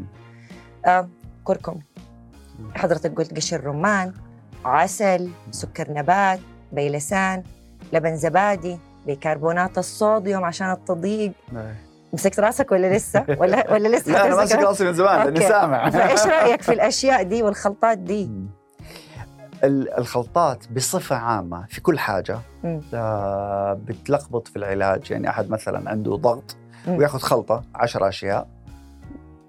[0.85, 1.09] آه
[1.43, 1.79] كركم.
[2.75, 4.13] حضرتك قلت قشر رمان
[4.65, 6.39] عسل سكر نبات
[6.71, 7.43] بيلسان
[7.93, 11.31] لبن زبادي بيكربونات الصوديوم عشان التضييق.
[11.51, 11.73] نعم.
[12.13, 15.89] مسكت راسك ولا لسه؟ ولا ولا لسه لا أنا ماسك راسي من زمان لأني سامع.
[15.89, 18.29] فإيش رأيك في الأشياء دي والخلطات دي؟
[19.97, 22.39] الخلطات بصفة عامة في كل حاجة
[22.93, 25.11] آه بتلخبط في العلاج.
[25.11, 26.55] يعني أحد مثلا عنده ضغط
[26.87, 28.47] وياخذ خلطة عشر أشياء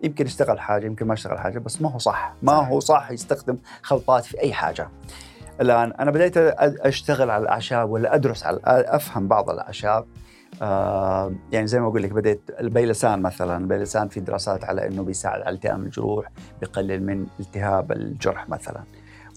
[0.03, 2.35] يمكن يشتغل حاجة يمكن ما يشتغل حاجة بس ما هو صح.
[2.43, 2.53] ما.
[2.53, 4.89] هو صح يستخدم خلطات في أي حاجة.
[5.61, 10.05] الآن أنا بديت أشتغل على الأعشاب ولا أدرس على أفهم بعض الأعشاب.
[10.63, 15.41] آه يعني زي ما أقول لك بديت البيلسان مثلا البيلسان في دراسات على إنه بيساعد
[15.41, 18.83] على التئام الجروح بيقلل من التهاب الجرح مثلا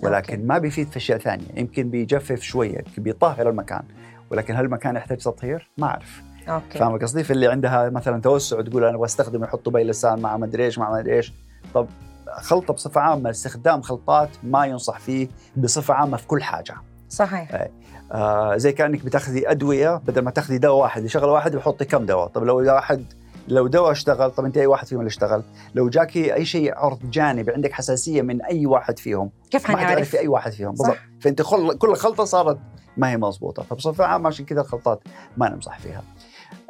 [0.04, 0.46] ولكن okay.
[0.46, 3.84] ما بيفيد في أشياء ثانية يمكن بيجفف شوية بيطهر المكان
[4.32, 8.62] ولكن هل المكان يحتاج تطهير؟ ما أعرف أوكي فاهم قصدي؟ في اللي عندها مثلا توسع
[8.62, 11.34] تقول أنا أبغى استخدم يحطوا بيلسان مع مدري إيش مع مدري إيش
[11.74, 11.88] طب
[12.32, 15.28] خلطة بصفة عامة استخدام خلطات ما ينصح فيه
[15.58, 16.76] بصفة عامة في كل حاجة
[17.10, 17.72] صحيح أي.
[18.12, 22.28] آه زي كأنك بتاخذي أدوية بدل ما تاخذي دواء واحد شغله واحد يحطي كم دواء.
[22.28, 23.06] طب لو واحد
[23.48, 25.44] لو دواء اشتغل طب أنت أي واحد فيهم اللي اشتغل؟
[25.76, 30.20] لو جاكي أي شيء عرض جانبي عندك حساسية من أي واحد فيهم؟ كيف حنعرف؟ في
[30.20, 30.70] أي واحد فيهم.
[30.70, 30.98] بالضبط.
[31.22, 31.42] فأنت
[31.78, 32.58] كل خلطة صارت
[32.98, 33.64] ما هي مضبوطة.
[33.64, 35.04] فبصفة عامة عشان كذا الخلطات
[35.38, 36.04] ما نمزح فيها.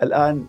[0.04, 0.46] الآن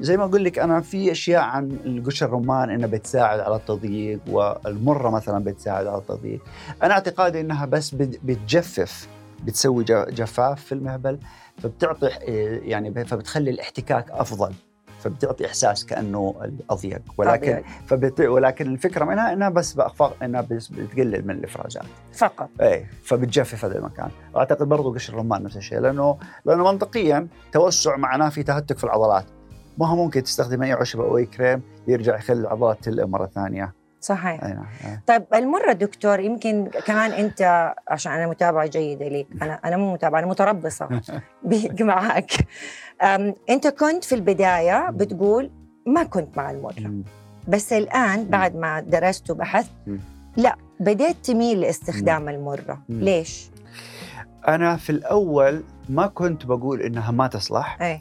[0.00, 5.10] زي ما أقول لك أنا في أشياء عن القشر الرمان إنها بتساعد على التضييق والمرة
[5.10, 6.40] مثلا بتساعد على التضييق.
[6.82, 9.08] أنا أعتقادي إنها بس بتجفف
[9.44, 11.18] بتسوي جفاف في المهبل
[11.58, 12.06] فبتعطي
[12.62, 14.52] يعني فبتخلي الاحتكاك أفضل
[14.98, 16.34] فبتعطي إحساس كأنه
[16.70, 17.02] أضيق.
[17.18, 18.20] ولكن فبت...
[18.20, 21.84] ولكن الفكرة منها إنها بس بأخفق إنها بس بتقلل من الإفرازات.
[22.12, 22.48] فقط.
[22.60, 24.10] إيه فبتجفف هذا المكان.
[24.34, 29.24] واعتقد برضه قشر الرمان نفس الشيء لأنه لأنه منطقيا توسع معناه في تهتك في العضلات.
[29.78, 33.74] ما هو ممكن تستخدم أي عشبه أو أي كريم يرجع يخلي العضلات تلئم مرة ثانية.
[34.00, 34.44] صحيح.
[34.44, 35.00] أي نعم.
[35.06, 40.18] طيب المرة دكتور يمكن كمان أنت عشان أنا متابعة جيدة لك أنا أنا مو متابعة
[40.18, 40.88] أنا متربصة
[41.80, 42.32] معك
[43.50, 45.50] أنت كنت في البداية بتقول
[45.86, 47.02] ما كنت مع المره
[47.48, 49.70] بس الآن بعد ما درست وبحثت
[50.36, 52.82] لا بديت تميل لاستخدام المرة.
[52.88, 53.50] ليش؟
[54.48, 57.82] أنا في الأول ما كنت بقول إنها ما تصلح.
[57.82, 58.00] أي.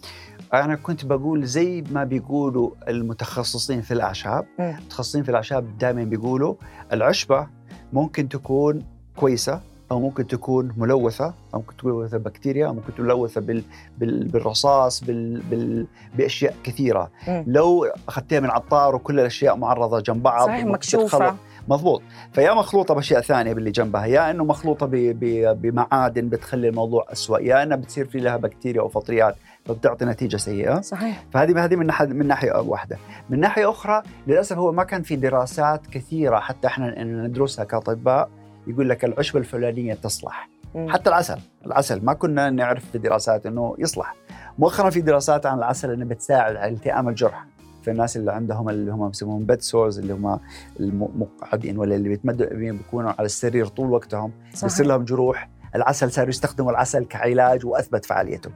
[0.63, 4.45] أنا كنت بقول زي ما بيقولوا المتخصصين في الأعشاب.
[4.59, 6.55] المتخصصين في الأعشاب دائما بيقولوا
[6.93, 7.47] العشبة
[7.93, 8.83] ممكن تكون
[9.15, 13.63] كويسة أو ممكن تكون ملوثة أو ممكن تكون ملوثة بكتيريا أو ممكن تكون ملوثة بال...
[13.97, 14.27] بال...
[14.27, 15.41] بالرصاص بال...
[15.41, 15.87] بال...
[16.17, 17.11] بأشياء كثيرة.
[17.47, 21.35] لو اخذتها من عطار وكل الأشياء معرضة جنب بعض صحيح مكشوفة.
[21.67, 22.01] مضبوط.
[22.33, 24.91] فيا مخلوطة بأشياء ثانية باللي جنبها يا إنه مخلوطة ب...
[24.95, 25.25] ب...
[25.61, 29.35] بمعادن بتخلي الموضوع اسوء يا انها بتصير في لها بكتيريا أو فطريات.
[29.65, 30.81] فبتعطي نتيجة سيئة.
[30.81, 31.23] صحيح.
[31.33, 32.97] فهذه هذه من ناحيه من ناحية واحدة.
[33.29, 38.29] من ناحية أخرى للأسف هو ما كان في دراسات كثيرة حتى إحنا ندرسها كأطباء
[38.67, 40.49] يقول لك العشبه الفلانية تصلح.
[40.75, 40.89] م.
[40.89, 42.05] حتى العسل العسل.
[42.05, 44.15] ما كنا نعرف في دراسات إنه يصلح.
[44.59, 47.45] مؤخرا في دراسات عن العسل إنه بتساعد على التئام الجرح.
[47.83, 50.39] في الناس اللي عندهم اللي هم يسمون بيد سورز اللي هم
[50.79, 54.31] المقعدين ولا اللي بيتمدوا بيكونوا على السرير طول وقتهم
[54.63, 55.49] بيصير لهم جروح.
[55.75, 58.49] العسل صاروا يستخدموا العسل كعلاج وأثبت فعاليته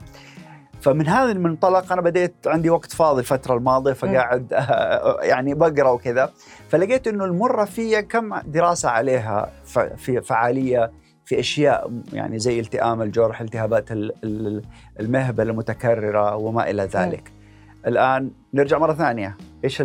[0.82, 4.52] فمن هذا المنطلق أنا بديت عندي وقت فاضي الفترة الماضية فقاعد
[5.22, 6.30] يعني بقرأ وكذا.
[6.70, 9.52] فلقيت إنه المرة فيها كم دراسة عليها
[9.98, 10.92] في فعالية
[11.26, 13.86] في أشياء يعني زي التئام الجرح التهابات
[15.00, 17.32] المهبل المتكررة وما إلى ذلك.
[17.88, 19.38] الآن نرجع مرة ثانية.
[19.64, 19.84] إيش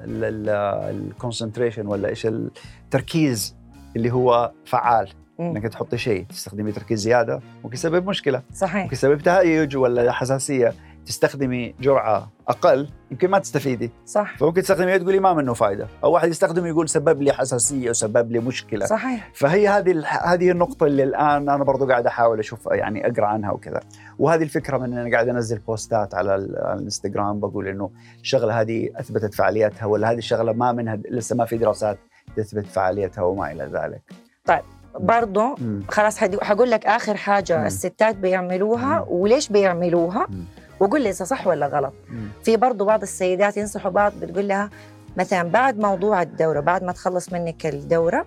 [0.00, 3.56] الكونسنتريشن ولا إيش التركيز
[3.96, 5.08] اللي هو فعال؟
[5.40, 8.42] إنك تحطي شيء تستخدمي تركيز زيادة ممكن يسبب مشكلة.
[8.54, 8.82] صحيح.
[8.82, 10.74] ممكن يسبب تهيج ولا حساسية.
[11.06, 13.90] تستخدمي جرعة أقل يمكن ما تستفيدي.
[14.06, 14.36] صح.
[14.36, 18.38] فممكن تستخدمي تقولي ما منه فائده أو واحد يستخدم يقول سبب لي حساسية وسبب لي
[18.38, 18.86] مشكلة.
[18.86, 19.30] صحيح.
[19.34, 23.80] فهي هذه هذه النقطة اللي الآن أنا برضو قاعد أحاول أشوف يعني أقرأ عنها وكذا.
[24.18, 29.86] وهذه الفكرة من أنا قاعد أنزل بوستات على الإنستغرام بقول إنه الشغله هذه أثبتت فعاليتها
[29.86, 31.98] ولا هذه الشغلة ما منها لسه ما في دراسات
[32.36, 34.02] تثبت فعاليتها وما إلى ذلك.
[34.44, 34.62] طيب.
[35.00, 35.54] برضه
[35.88, 37.66] خلاص حقول لك آخر حاجة مم.
[37.66, 39.04] الستات بيعملوها مم.
[39.08, 40.44] وليش بيعملوها مم.
[40.80, 42.28] وقول لي إذا صح ولا غلط مم.
[42.44, 44.70] في برضه بعض السيدات ينصحوا بعض بتقول لها
[45.16, 48.26] مثلا بعد موضوع الدورة بعد ما تخلص منك الدورة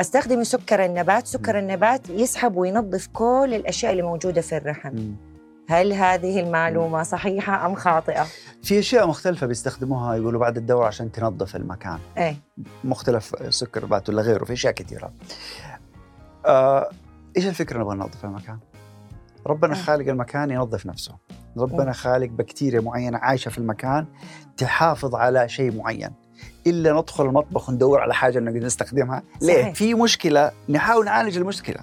[0.00, 4.94] استخدمي سكر النبات سكر النبات يسحب وينظف كل الأشياء اللي موجودة في الرحم
[5.68, 8.26] هل هذه المعلومة صحيحة أم خاطئة؟
[8.62, 12.36] في أشياء مختلفة بيستخدموها يقولوا بعد الدورة عشان تنظف المكان إيه؟
[12.84, 15.12] مختلف سكر نبات ولا غيره في أشياء كثيرة
[16.46, 16.90] آه،
[17.36, 18.58] إيش الفكرة نبغى ننظف المكان؟
[19.46, 19.76] ربنا أه.
[19.76, 21.14] خالق المكان ينظف نفسه
[21.56, 21.92] ربنا أه.
[21.92, 24.06] خالق بكتيريا معينة عايشة في المكان
[24.56, 26.10] تحافظ على شيء معين
[26.66, 29.66] إلا ندخل المطبخ وندور على حاجة نقدر نستخدمها صحيح.
[29.66, 31.80] ليه؟ في مشكلة نحاول نعالج المشكلة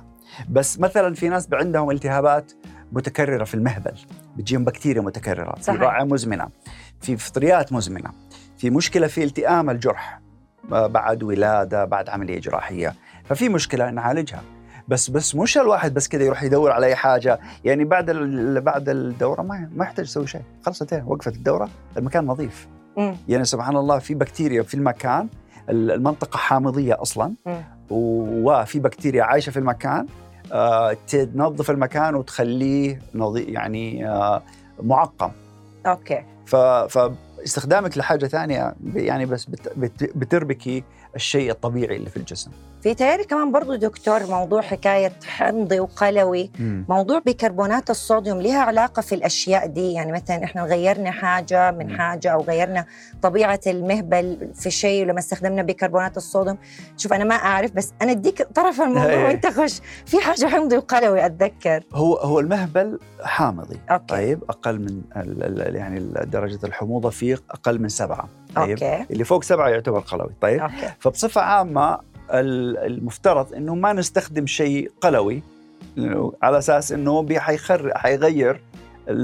[0.50, 2.52] بس مثلا في ناس عندهم التهابات
[2.94, 3.94] متكررة في المهبل
[4.38, 5.78] بتجيهم بكتيريا متكررة صحيح.
[5.80, 6.50] في رائعة مزمنة
[7.02, 8.10] في فطريات مزمنة
[8.58, 10.20] في مشكلة في التئام الجرح
[10.70, 14.42] بعد ولادة بعد عملية جراحية ففي مشكلة نعالجها
[14.88, 18.12] بس بس مش الواحد بس كذا يروح يدور على أي حاجة يعني بعد
[18.64, 23.14] بعد الدورة ما ما يحتاج يسوي شيء خلاص انتهى وقفت الدورة المكان نظيف م.
[23.28, 25.28] يعني سبحان الله في بكتيريا في المكان
[25.70, 27.52] المنطقة حامضية أصلا م.
[27.90, 30.08] وفي بكتيريا عايشة في المكان آه
[31.08, 33.02] تنظف المكان وتخليه
[33.36, 34.44] يعني آه
[34.84, 35.32] معقم.
[35.86, 36.24] okay.
[36.88, 39.46] فاستخدامك لحاجة ثانية يعني بس
[40.16, 40.84] بتربكي
[41.16, 42.52] الشيء الطبيعي اللي في الجسم
[42.84, 46.86] في تياري كمان برضو دكتور موضوع حكاية حمضي وقلوي مم.
[46.90, 51.98] موضوع بيكربونات الصوديوم لها علاقة في الأشياء دي يعني مثلا إحنا غيرنا حاجة من مم.
[51.98, 52.86] حاجة أو غيرنا
[53.22, 56.58] طبيعة المهبل في شيء ولما استخدمنا بيكربونات الصوديوم
[56.98, 59.24] شوف أنا ما أعرف بس أنا أديك طرف الموضوع إيه.
[59.26, 64.06] وأنت خش في حاجة حمضي وقلوي أتذكر هو هو المهبل حامضي okay.
[64.08, 65.02] طيب أقل من
[65.76, 69.06] يعني درجة الحموضة فيه أقل من سبعة طيب؟ okay.
[69.12, 70.94] اللي فوق سبعة يعتبر قلوي طيب؟ okay.
[71.00, 72.00] فبصفة عامة
[72.32, 75.44] المفترض إنه ما نستخدم شيء قلوي
[76.44, 78.62] على أساس إنه حيخر حيغير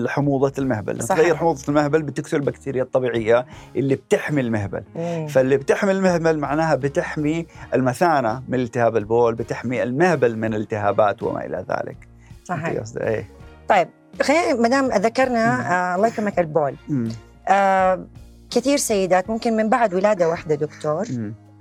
[0.07, 1.03] حموضة المهبل.
[1.03, 1.21] صحيح.
[1.21, 4.83] تغير حموضة المهبل بتكثر البكتيريا الطبيعية اللي بتحمي المهبل.
[4.95, 5.27] مم.
[5.27, 11.65] فاللي بتحمي المهبل معناها بتحمي المثانة من التهاب البول بتحمي المهبل من التهابات وما إلى
[11.69, 11.97] ذلك.
[12.43, 12.83] صحيح.
[13.01, 13.27] إيه.
[13.69, 13.87] طيب
[14.21, 16.75] خلينا ما دام ذكرنا آه الله يكرمك البول.
[17.47, 18.05] آه
[18.49, 21.07] كثير سيدات ممكن من بعد ولادة واحدة دكتور.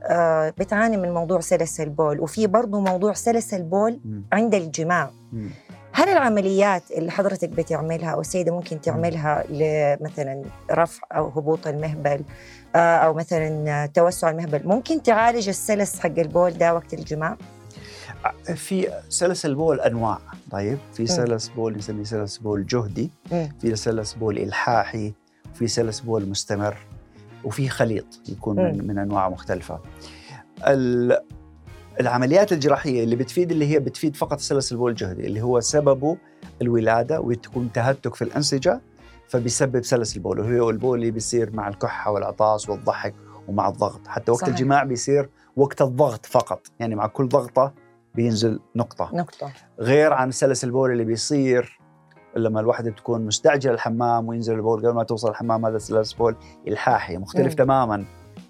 [0.02, 4.00] آه، بتعاني من موضوع سلس البول وفي برضه موضوع سلس البول
[4.32, 5.10] عند الجماع.
[5.92, 12.20] هل العمليات اللي حضرتك بتعملها أو السيدة ممكن تعملها لمثلا رفع أو هبوط المهبل
[12.76, 17.36] آه، أو مثلا توسع المهبل ممكن تعالج السلس حق البول ده وقت الجماع؟
[18.54, 20.18] في سلس البول أنواع.
[20.50, 23.10] طيب في سلس بول نسميه سلس بول جهدي
[23.60, 25.12] في سلس بول إلحاحي
[25.58, 26.76] في سلس بول مستمر
[27.44, 29.80] وفي خليط يكون من, من أنواع مختلفة.
[32.00, 36.16] العمليات الجراحية اللي بتفيد اللي هي بتفيد فقط سلس البول الجهدي اللي هو سببه
[36.62, 38.80] الولادة وتكون تهتك في الأنسجة
[39.28, 43.14] فبيسبب سلس البول وهو البول اللي بيصير مع الكحة والعطاس والضحك
[43.48, 44.54] ومع الضغط حتى وقت صحيح.
[44.54, 47.72] الجماع بيصير وقت الضغط فقط يعني مع كل ضغطة
[48.14, 49.10] بينزل نقطة.
[49.14, 49.52] نقطة.
[49.80, 51.77] غير عن سلس البول اللي بيصير
[52.36, 56.36] لما الواحدة تكون مستعجل الحمام وينزل البول قبل ما توصل الحمام هذا سلس بول
[56.68, 57.56] الحاحي مختلف مم.
[57.56, 58.04] تماما.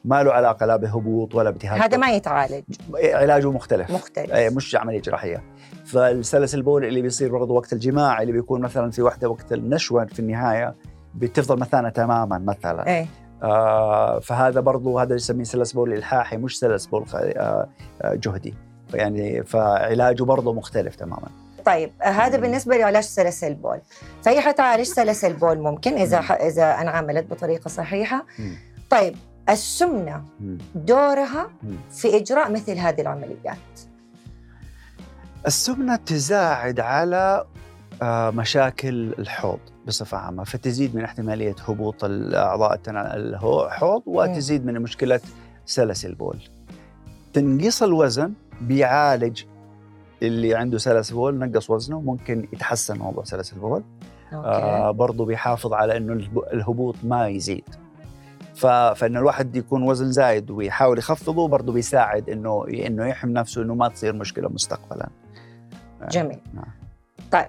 [0.05, 1.83] ما له علاقة لا بهبوط ولا بتهاب.
[1.83, 2.64] هذا ما يتعالج.
[2.95, 3.91] علاجه مختلف.
[3.91, 4.33] مختلف.
[4.33, 5.43] أي مش عملية جراحية.
[5.85, 10.19] فالسلس البول اللي بيصير برضه وقت الجماع اللي بيكون مثلا في وحدة وقت النشوة في
[10.19, 10.75] النهاية
[11.14, 12.88] بتفضل مثانة تماما مثلا.
[12.88, 13.07] أي.
[13.43, 17.69] آه فهذا برضه هذا يسميه سلس بول إلحاحي مش سلس بول آه
[18.05, 18.55] جهدي.
[18.95, 21.29] يعني فعلاجه برضه مختلف تماما.
[21.64, 23.81] طيب هذا بالنسبة لعلاج سلس البول.
[24.23, 28.27] فهي حتعالج سلس البول ممكن إذا إذا أنعملت بطريقة صحيحة.
[28.90, 29.16] طيب
[29.49, 30.25] السمنة
[30.75, 31.51] دورها
[31.90, 33.57] في إجراء مثل هذه العمليات.
[35.47, 37.44] السمنة تساعد على
[38.03, 45.21] آه، مشاكل الحوض بصفة عامة فتزيد من احتمالية هبوط الأعضاء الحوض وتزيد من مشكلة
[45.66, 46.38] سلس البول.
[47.33, 49.42] تنقيص الوزن بيعالج
[50.22, 53.85] اللي عنده سلس بول نقص وزنه ممكن يتحسن موضوع سلس البول
[54.33, 56.12] آه برضه بيحافظ على إنه
[56.52, 57.64] الهبوط ما يزيد.
[58.54, 63.88] فإن الواحد يكون وزن زايد ويحاول يخفضه برضه بيساعد إنه إنه يحمي نفسه إنه ما
[63.88, 65.09] تصير مشكلة مستقبلا.
[66.02, 66.38] آه، جميل.
[66.54, 66.64] نعم.
[67.33, 67.48] طيب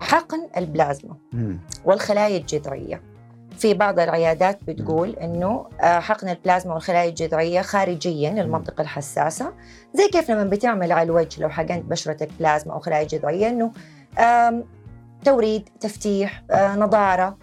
[0.00, 1.16] حقن البلازما
[1.84, 3.02] والخلايا الجذعيه
[3.62, 9.52] في بعض العيادات بتقول إنه آه، حقن البلازما والخلايا الجذعية خارجيا للمنطقة الحساسة.
[9.94, 13.72] زي كيف لما بتعمل على الوجه لو حقنت بشرتك بلازما أو خلايا جذعية إنه
[15.24, 17.36] توريد تفتيح آه، نضارة.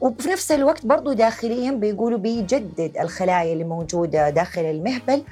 [0.00, 5.22] وفي نفس الوقت برضو داخليا بيقولوا بيجدد الخلايا اللي موجودة داخل المهبل.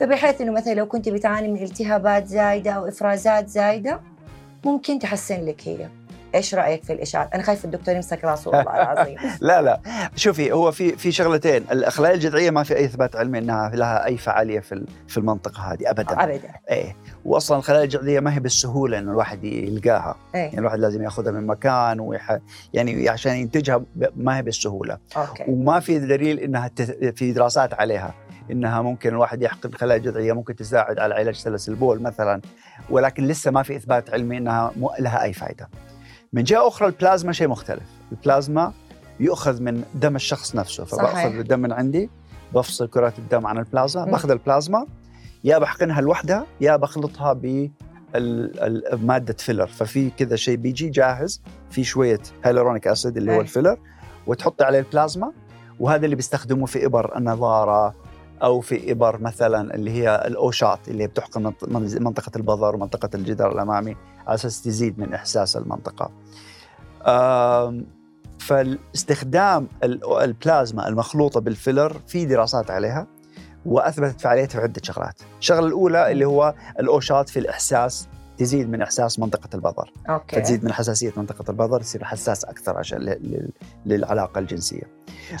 [0.00, 4.00] فبحيث إنه مثلا لو كنت بتعاني من التهابات زايدة أو إفرازات زايدة
[4.64, 5.88] ممكن تحسن لك هي.
[6.36, 9.16] إيش رأيك في الإشاعات؟ أنا خايف الدكتور يمسك راسه والله العظيم.
[9.40, 9.80] لا لا.
[10.16, 11.64] شوفي هو في في شغلتين.
[11.72, 15.90] الخلايا الجذعية ما في أي إثبات علمي إنها لها أي فعالية في في المنطقة هذه
[15.90, 16.24] ابدا.
[16.24, 16.50] ابدا.
[16.70, 16.96] إيه.
[17.24, 20.16] واصلا الخلايا الجذعية ما هي بالسهولة إنه الواحد يلقاها.
[20.34, 22.38] إيه؟ يعني الواحد لازم يأخذها من مكان ويح...
[22.74, 23.82] يعني عشان ينتجها
[24.16, 24.98] ما هي بالسهولة.
[25.16, 25.44] okay.
[25.48, 26.70] وما في دليل إنها
[27.16, 28.14] في دراسات عليها
[28.50, 32.40] إنها ممكن الواحد يحقن خلايا جذعيه ممكن تساعد على علاج سلس البول مثلا.
[32.90, 35.68] ولكن لسه ما في إثبات علمي إنها لها أي فائده.
[36.32, 38.72] من جهة أخرى البلازما شيء مختلف، البلازما
[39.20, 42.10] يؤخذ من دم الشخص نفسه فبأخذ الدم من عندي
[42.54, 44.86] بفصل كرات الدم عن البلازما بأخذ البلازما
[45.44, 47.70] يا بحقنها لوحدها يا بخلطها ب
[49.02, 49.66] مادة filler.
[49.66, 53.78] ففي كذا شيء بيجي جاهز في شوية hyaluronic acid اللي هو ال filler
[54.26, 55.32] وتحطي عليه البلازما
[55.80, 57.94] وهذا اللي بيستخدموه في إبر النضارة
[58.42, 61.52] أو في إبر مثلا اللي هي ال O-Shot اللي بتحقن
[62.00, 63.96] منطقة البظر ومنطقة الجدار الأمامي
[64.26, 66.10] على أساس تزيد من إحساس المنطقة.
[68.38, 69.68] فالاستخدام
[70.22, 73.06] البلازما المخلوطة بال filler في دراسات عليها
[73.66, 75.20] وأثبتت فعاليتها في عدة شغلات.
[75.38, 79.92] الشغلة الأولى اللي هو ال O-Shot في الإحساس تزيد من إحساس منطقة البظر.
[80.08, 80.36] okay.
[80.36, 83.16] فتزيد من حساسية منطقة البظر تصير حساس أكثر عشان
[83.86, 84.82] للعلاقة الجنسية.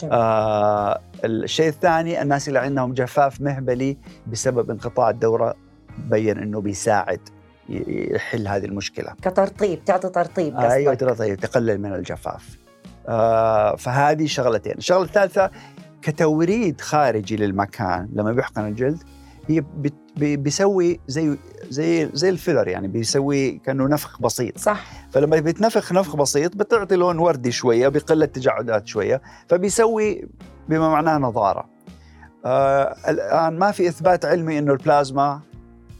[0.04, 5.54] آه الشيء الثاني الناس اللي عندهم جفاف مهبلي بسبب انقطاع الدورة
[5.98, 7.20] بيّن إنه بيساعد
[7.68, 12.58] يحل هذه المشكلة كترطيب تعطي ترطيب آه أيوه ترطيب تقلل من الجفاف
[13.08, 15.50] آه فهذه شغلتين الشغلة الثالثة
[16.02, 19.02] كتوريد خارجي للمكان لما بيحقن الجلد
[19.48, 19.64] هي
[20.16, 21.36] بيسوي زي
[21.68, 24.58] زي زي ال filler يعني بيسوي كأنه نفخ بسيط.
[24.58, 24.84] صح.
[25.10, 30.28] فلما بيتنفخ نفخ بسيط بتعطي لون وردي شوية بقل التجعدات شوية فبيسوي
[30.68, 31.68] بما معناه نضارة.
[32.44, 35.40] آه الآن ما في إثبات علمي إنه البلازما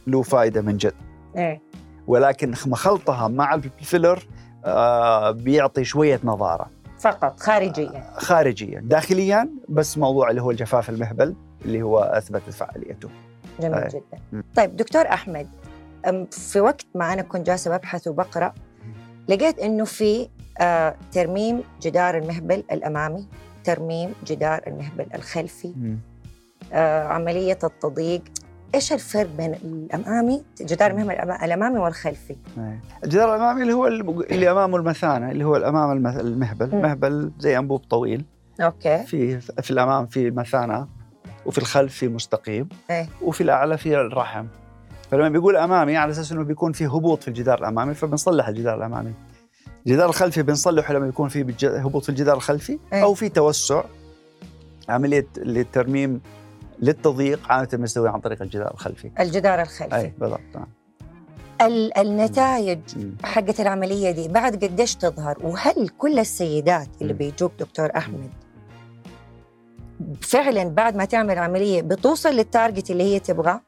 [0.07, 0.93] له فائده من جد.
[1.35, 1.61] إيه.
[2.07, 4.27] ولكن مخلطها مع ال filler
[4.65, 6.69] آه بيعطي شوية نظارة.
[6.99, 8.03] فقط خارجيا.
[8.17, 8.79] خارجيا.
[8.79, 13.09] داخليا بس موضوع اللي هو الجفاف المهبل اللي هو اثبتت فعاليته.
[13.59, 13.87] جميل آه.
[13.87, 14.43] جدا.
[14.55, 15.47] طيب دكتور أحمد
[16.31, 18.53] في وقت ما أنا كنت جالسة ببحث وبقرأ
[19.29, 23.27] لقيت إنه في آه ترميم جدار المهبل الأمامي
[23.63, 25.73] ترميم جدار المهبل الخلفي
[26.73, 28.21] آه عملية التضييق.
[28.75, 31.11] إيش الفرق بين الأمامي جدار المهبل
[31.43, 32.35] الأمامي والخلفي؟
[33.03, 36.75] الجدار الأمامي اللي هو اللي أمامه المثانة اللي هو الأمام المهبل.
[36.75, 38.25] مهبل زي أنبوب طويل.
[38.61, 39.03] أوكي.
[39.03, 40.87] في في الأمام في مثانة.
[41.47, 44.45] وفي الخلف في مستقيم إيه؟ وفي الأعلى في الرحم.
[45.11, 49.13] فلما بيقول أمامي على أساس إنه بيكون في هبوط في الجدار الأمامي فبنصلح الجدار الأمامي.
[49.87, 53.83] الجدار الخلفي بنصلحه لما يكون في هبوط في الجدار الخلفي إيه؟ أو في توسع
[54.89, 56.21] عملية للترميم
[56.79, 59.11] للتضييق عادة بنسويها عن طريق الجدار الخلفي.
[59.19, 59.95] الجدار الخلفي.
[59.95, 60.67] اي بالضبط نعم
[61.97, 62.79] النتائج
[63.23, 68.29] حقت العملية دي بعد قديش تظهر؟ وهل كل السيدات اللي بيجوك دكتور أحمد
[70.21, 73.61] فعلا بعد ما تعمل عملية بتوصل لل target اللي هي تبغاه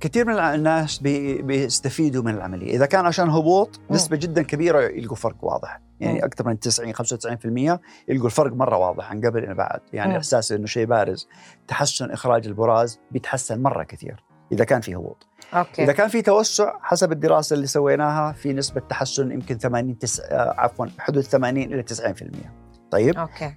[0.00, 5.16] كثير من الناس بي بيستفيدوا من العملية، إذا كان عشان هبوط نسبة جدا كبيرة يلقوا
[5.16, 6.24] فرق واضح، يعني.
[6.24, 10.16] أكثر من 90 95% يلقوا الفرق مرة واضح عن قبل إلى بعد، يعني.
[10.16, 11.28] إحساس إنه شيء بارز،
[11.68, 15.26] تحسن إخراج البراز بيتحسن مرة كثير إذا كان في هبوط.
[15.54, 15.84] okay.
[15.84, 20.20] إذا كان في توسع حسب الدراسة اللي سويناها في نسبة تحسن يمكن 80 تس...
[20.20, 21.94] آه، عفوا حدود 80 إلى 90%.
[22.90, 23.54] طيب؟ okay.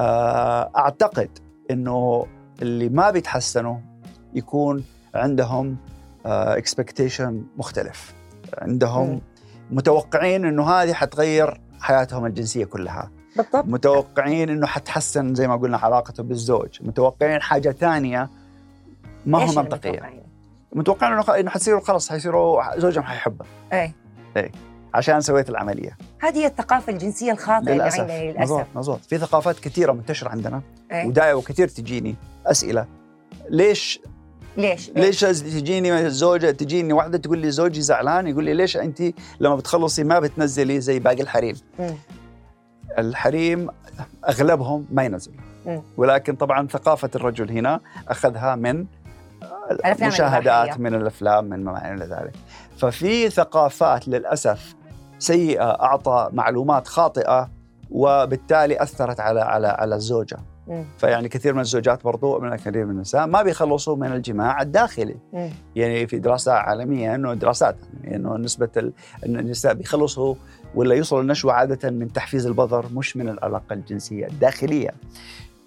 [0.00, 1.38] آه، أعتقد
[1.70, 2.26] إنه
[2.62, 3.76] اللي ما بيتحسنوا
[4.34, 4.84] يكون
[5.14, 5.76] عندهم
[6.26, 8.14] expectation آه، مختلف.
[8.58, 9.20] عندهم م.
[9.70, 13.10] متوقعين إنه هذه حتغير حياتهم الجنسية كلها.
[13.36, 13.64] بالضبط.
[13.64, 16.78] متوقعين إنه حتحسن زي ما قلنا علاقته بالزوج.
[16.82, 18.30] متوقعين حاجة ثانية
[19.26, 20.00] ما هو منطقية.
[20.72, 23.44] متوقعين؟ إنه إنه حتصيروا خلص حيصيروا زوجهم حيحبه.
[23.72, 23.94] إيه.
[24.36, 24.50] إيه.
[24.94, 25.96] عشان سويت العملية.
[26.20, 28.40] هذه الثقافة الجنسية الخاطئة اللي عندنا للأسف.
[28.40, 30.62] مزبوط مزبوط في ثقافات كثيرة منتشرة عندنا
[30.92, 32.16] أيه؟ وداية وكثير تجيني
[32.46, 32.86] أسئلة.
[33.50, 34.00] ليش
[34.56, 39.02] ليش؟ ليش تجيني الزوجه تجيني واحدة تقول لي زوجي زعلان يقول لي ليش انت
[39.40, 41.90] لما بتخلصي ما بتنزلي زي باقي الحريم؟ م.
[42.98, 43.68] الحريم
[44.28, 45.32] أغلبهم ما ينزل
[45.96, 48.86] ولكن طبعا ثقافة الرجل هنا أخذها من
[50.02, 52.32] مشاهدات من الأفلام من ما إلى ذلك.
[52.78, 54.74] ففي ثقافات للأسف
[55.20, 57.50] سيئة أعطى معلومات خاطئة
[57.90, 60.38] وبالتالي أثرت على على على الزوجة.
[60.98, 65.16] فيعني كثير من الزوجات برضو من كثير من النساء ما بيخلصوا من الجماع الداخلي.
[65.76, 68.92] يعني في دراسات عالمية إنه دراسات يعني إنه نسبة
[69.24, 70.34] النساء بيخلصوا
[70.74, 74.90] ولا يوصلوا النشوه عادة من تحفيز البظر مش من العلاقه الجنسية الداخلية.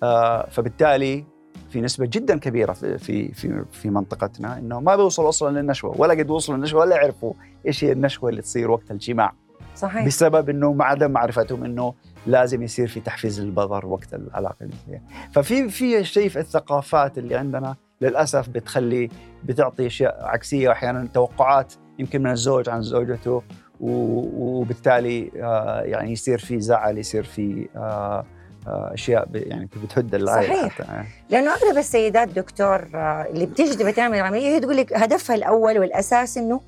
[0.03, 1.25] آه فبالتالي
[1.69, 6.13] في نسبة جدا كبيرة في في في, في منطقتنا إنه ما بيوصلوا أصلا للنشوة ولا
[6.13, 7.33] قد وصلوا للنشوة ولا يعرفوا
[7.67, 9.33] إيش هي النشوة اللي تصير وقت الجماع.
[9.75, 10.05] صحيح.
[10.05, 11.93] بسبب إنه مع عدم معرفتهم إنه
[12.27, 15.01] لازم يصير في تحفيز البظر وقت العلاقه الجنسيه
[15.33, 19.09] ففي في شيء في الثقافات اللي عندنا للأسف بتخلي
[19.43, 23.43] بتعطي أشياء عكسية واحيانا توقعات يمكن من الزوج عن زوجته
[23.79, 28.25] وبالتالي آه، يعني يصير في زعل يصير في آه،
[28.67, 30.73] آه، أشياء يعني بتهد العائله صحيح.
[30.73, 31.03] حتى.
[31.29, 36.37] لأنه أغلب السيدات دكتور اللي بتيجي تبي تعمل عمليه هي تقول لك هدفها الأول والأساس
[36.37, 36.61] إنه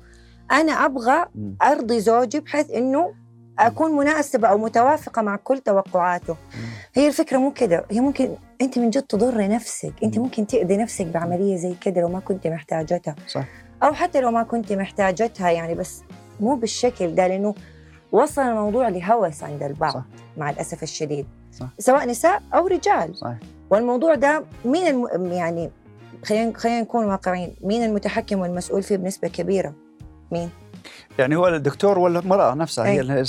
[0.52, 1.26] أنا أبغى
[1.62, 3.14] أرضي زوجي بحيث إنه
[3.58, 6.36] أكون مناسبة أو متوافقة مع كل توقعاته.
[6.94, 7.86] هي الفكرة مو كده.
[7.90, 9.92] هي ممكن أنت من جد تضر نفسك.
[10.02, 13.16] أنت ممكن تأذي نفسك بعملية زي كده لو ما كنت محتاجتها.
[13.28, 13.44] صح.
[13.82, 16.02] أو حتى لو ما كنت محتاجتها يعني بس
[16.40, 17.54] مو بالشكل ده لأنه
[18.12, 20.04] وصل الموضوع لهوس عند البعض صح.
[20.36, 21.26] مع الأسف الشديد.
[21.52, 21.68] صح.
[21.78, 23.16] سواء نساء أو رجال.
[23.16, 23.34] صح.
[23.70, 25.32] والموضوع ده مين الم...
[25.32, 25.70] يعني
[26.24, 27.56] خلينا خلينا نكون واقعيين.
[27.60, 29.85] مين المتحكم والمسؤول فيه بنسبة كبيرة؟
[30.32, 30.50] مين
[31.18, 32.90] يعني هو الدكتور ولا المرأة نفسها أي.
[32.90, 33.24] هي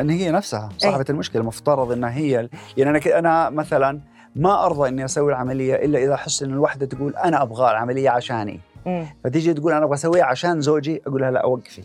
[0.00, 1.10] ان هي نفسها صاحبة أي.
[1.10, 4.00] المشكلة المفترض إنها هي يعني أنا أنا مثلا
[4.36, 8.60] ما أرضى إني أسوي العملية إلا إذا أحس إن الوحدة تقول أنا أبغى العملية عشاني
[8.86, 9.04] م.
[9.24, 11.82] فتيجي تقول أنا أبغى أسويها عشان زوجي أقول لها لا وقفي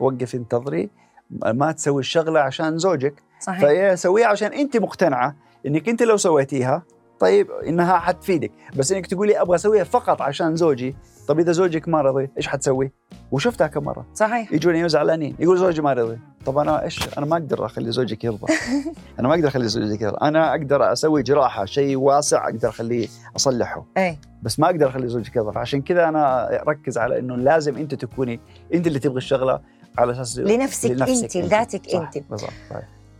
[0.00, 0.90] وقفي انتظري
[1.30, 5.36] ما تسوي الشغلة عشان زوجك صحيح فهي سويها عشان انت مقتنعة
[5.66, 6.82] إنك أنت لو سويتيها
[7.20, 8.52] طيب إنها حتفيدك.
[8.76, 10.96] بس إنك تقولي أبغى أسويها فقط عشان زوجي
[11.28, 12.92] طب إذا زوجك ما رضي إيش حتسوي؟
[13.32, 14.06] وشفتها كم مرة.
[14.14, 14.52] صحيح.
[14.52, 16.18] يجوني زعلانين يقول زوجي ما رضي.
[16.46, 18.46] طب أنا إيش؟ أنا ما أقدر أخلي زوجك يرضى.
[19.18, 20.16] أنا ما أقدر أخلي زوجك يرضى.
[20.22, 23.86] أنا أقدر أسوي جراحة شيء واسع أقدر أخليه أصلحه.
[23.96, 24.18] إي.
[24.42, 25.52] بس ما أقدر أخلي زوجك يرضى.
[25.52, 28.40] فعشان كذا أنا أركز على إنه لازم أنت تكوني
[28.74, 29.60] أنت اللي تبغي الشغلة
[29.98, 32.18] على أساس لنفسك, لنفسك أنت لذاتك أنت.
[32.30, 32.52] بالضبط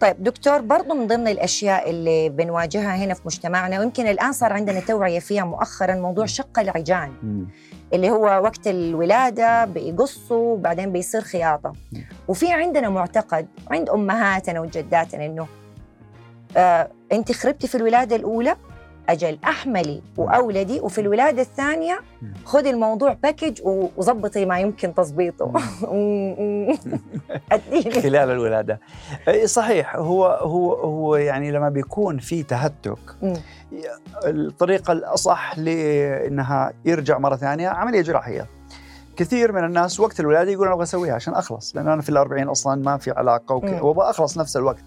[0.00, 4.80] طيب دكتور برضو من ضمن الأشياء اللي بنواجهها هنا في مجتمعنا ويمكن الآن صار عندنا
[4.80, 7.12] توعية فيها مؤخرا موضوع شق العجان
[7.92, 11.72] اللي هو وقت الولادة بيقصوا وبعدين بيصير خياطة.
[12.28, 15.46] وفي عندنا معتقد عند أمهاتنا وجداتنا إنه
[16.56, 18.56] آه أنت خربتي في الولادة الأولى
[19.08, 22.00] أجل أحملي وأولدي وفي الولاده الثانية
[22.44, 25.52] خذي الموضوع باكج وظبطي ما يمكن تظبيطه.
[28.02, 28.80] خلال الولادة.
[29.44, 32.98] صحيح هو هو هو يعني لما بيكون في تهتك
[34.24, 38.46] الطريقة الأصح لإنها يرجع مرة ثانية عملية جراحية.
[39.16, 42.48] كثير من الناس وقت الولادة يقول أنا أبغى أسويها عشان أخلص لأن أنا في الأربعين
[42.48, 44.84] أصلا ما في علاقة وأبغى أخلص نفس الوقت.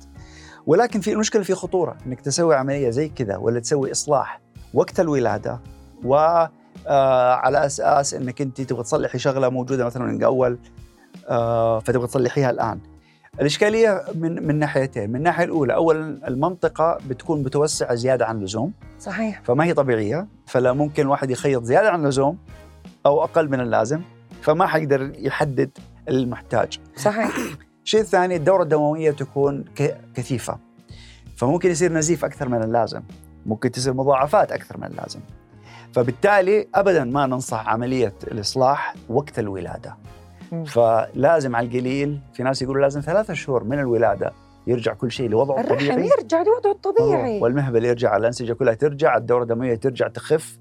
[0.66, 4.42] ولكن في المشكلة في خطورة إنك تسوي عملية زي كذا ولا تسوي إصلاح
[4.74, 5.60] وقت الولادة
[6.04, 6.16] و
[6.88, 10.58] آه على أساس إنك أنت تبغى تصلحي شغلة موجودة مثلا من اول
[11.30, 12.80] آه فتبغى تصلحيها الآن.
[13.40, 18.74] الإشكالية من من ناحيتين، من الناحية الأولى اولا المنطقة بتكون متوسعة زيادة عن اللزوم.
[19.00, 19.42] صحيح.
[19.44, 22.38] فما هي طبيعية، فلا ممكن الواحد يخيط زيادة عن اللزوم
[23.06, 24.02] أو أقل من اللازم،
[24.42, 25.78] فما حيقدر يحدد
[26.10, 26.80] المحتاج.
[26.96, 27.32] صحيح.
[27.92, 29.66] الشيء الثاني الدورة الدموية تكون
[30.16, 30.58] كثيفة.
[31.36, 33.02] فممكن يصير نزيف أكثر من اللازم.
[33.46, 35.20] ممكن تصير مضاعفات أكثر من اللازم.
[35.94, 39.98] فبالتالي أبدا ما ننصح عملية الإصلاح وقت الولادة.
[40.66, 44.32] فلازم على القليل في ناس يقولوا لازم ثلاثة شهور من الولادة
[44.68, 45.90] يرجع كل شيء لوضعه الطبيعي.
[45.90, 47.42] الرحم يرجع لوضعه الطبيعي.
[47.42, 50.60] والمهبل يرجع الأنسجة كلها ترجع الدورة الدموية ترجع تخف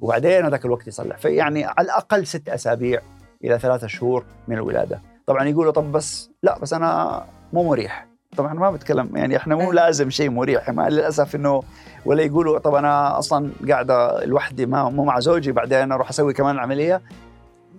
[0.00, 1.16] وبعدين هذاك الوقت يصلح.
[1.16, 3.00] فيعني على الأقل ست أسابيع
[3.44, 5.09] إلى ثلاثة شهور من الولادة.
[5.30, 7.22] طبعا يقولوا طب بس لا بس أنا
[7.52, 8.06] مو مريح.
[8.36, 9.72] طبعا ما بتكلم يعني إحنا مو إيه.
[9.72, 11.62] لازم شيء مريح ما للأسف إنه
[12.04, 16.54] ولا يقولوا طب أنا أصلا قاعدة لوحدي ما مو مع زوجي بعدين أروح أسوي كمان
[16.54, 17.02] العملية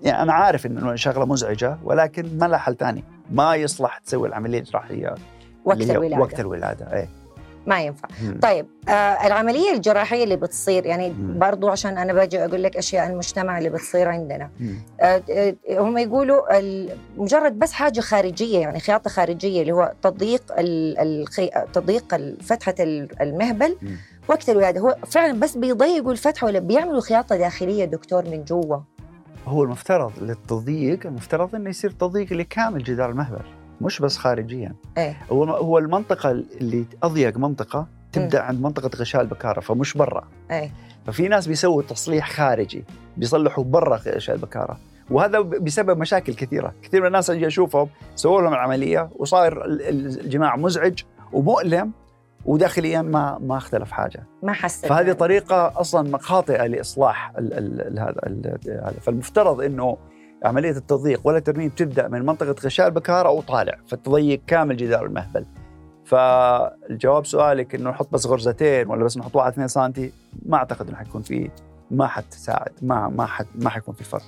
[0.04, 4.60] يعني أنا عارف إنه شغلة مزعجة ولكن ما لها حل ثاني ما يصلح تسوي العملية
[4.60, 5.16] الجراحية
[5.66, 6.22] وقت الولادة.
[6.22, 7.10] وقت الولادة إيه.
[7.68, 8.40] ما ينفع مم.
[8.40, 8.92] طيب آه
[9.28, 11.40] العملية الجراحية اللي بتصير يعني مم.
[11.40, 14.50] برضو عشان أنا باجي أقول لك أشياء المجتمع اللي بتصير عندنا
[15.02, 16.42] آه آه هم يقولوا
[17.18, 21.50] مجرد بس حاجة خارجية يعني خياطة خارجية اللي هو تضييق الخي...
[21.74, 22.76] تضييق فتحة
[23.22, 23.96] المهبل مم.
[24.28, 28.78] وقت الولادة هو فعلا بس بيضيقوا الفتحة ولا بيعملوا خياطة داخلية دكتور من جوا
[29.48, 33.42] هو المفترض للتضييق المفترض إنه يصير تضييق لكامل جدار المهبل
[33.82, 34.76] مش بس خارجيا.
[34.98, 35.18] إيه.
[35.32, 38.46] هو هو المنطقة اللي أضيق منطقة تبدأ م.
[38.46, 40.28] عند منطقة غشاء البكارة فمش برا.
[40.52, 40.72] إيه.
[41.06, 42.84] ففي ناس بيسووا تصليح خارجي
[43.18, 44.78] بيصلحوا برا غشاء البكارة.
[45.10, 46.74] وهذا بسبب مشاكل كثيرة.
[46.84, 51.00] كثير من الناس أجي أشوفهم سووا لهم العملية وصاير الجماع مزعج
[51.34, 51.92] ومؤلم
[52.46, 54.24] وداخليا ما ما اختلف حاجة.
[54.44, 57.32] ما حس فهذه طريقة أصلا خاطئه لإصلاح
[57.98, 58.94] هذا.
[59.02, 59.98] فالمفترض إنه
[60.44, 65.46] عملية التضييق ولا الترميم تبدأ من منطقة غشاء البكاره وطالع فتضيق كامل جدار المهبل.
[66.06, 69.92] فالجواب سؤالك إنه نحط بس غرزتين ولا بس نحط واحد 2 سم
[70.46, 71.50] ما أعتقد إنه حيكون في
[71.92, 74.24] ما حتساعد ما ما حت ما حيكون في فرق.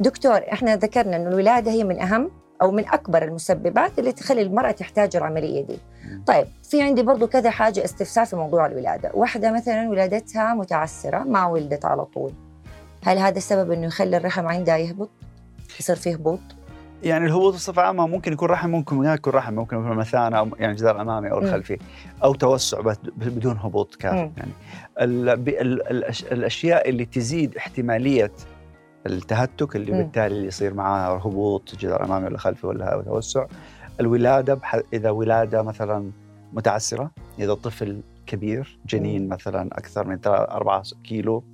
[0.00, 2.30] دكتور إحنا ذكرنا إنه الولاده هي من أهم
[2.62, 5.78] أو من أكبر المسببات اللي تخلي المرأة تحتاج العملية دي.
[6.26, 9.10] طيب في عندي برضو كذا حاجة استفسار في موضوع الولاده.
[9.14, 12.32] واحدة مثلا ولادتها متعسرة ما ولدت على طول.
[13.04, 15.10] هل هذا السبب إنه يخلي الرحم عندها يهبط؟
[15.80, 16.40] يصير فيه هبوط؟
[17.02, 20.48] يعني الهبوط بصفة عامة ممكن يكون رحم ممكن ما يكون رحم ممكن يكون مثانة أو
[20.58, 21.78] يعني جدار أمامي أو الخلفي
[22.24, 24.30] أو توسع بدون هبوط كامل.
[24.36, 24.50] يعني
[25.00, 28.32] ال ال الأشياء اللي تزيد احتمالية
[29.06, 29.96] التهتك اللي م.
[29.96, 33.46] بالتالي اللي يصير معاه هبوط جدار أمامي ولا خلفي ولا توسع.
[34.00, 34.80] الولادة بح...
[34.92, 36.10] إذا ولادة مثلا
[36.52, 41.44] متعسرة إذا طفل كبير جنين مثلا أكثر من 4 كيلو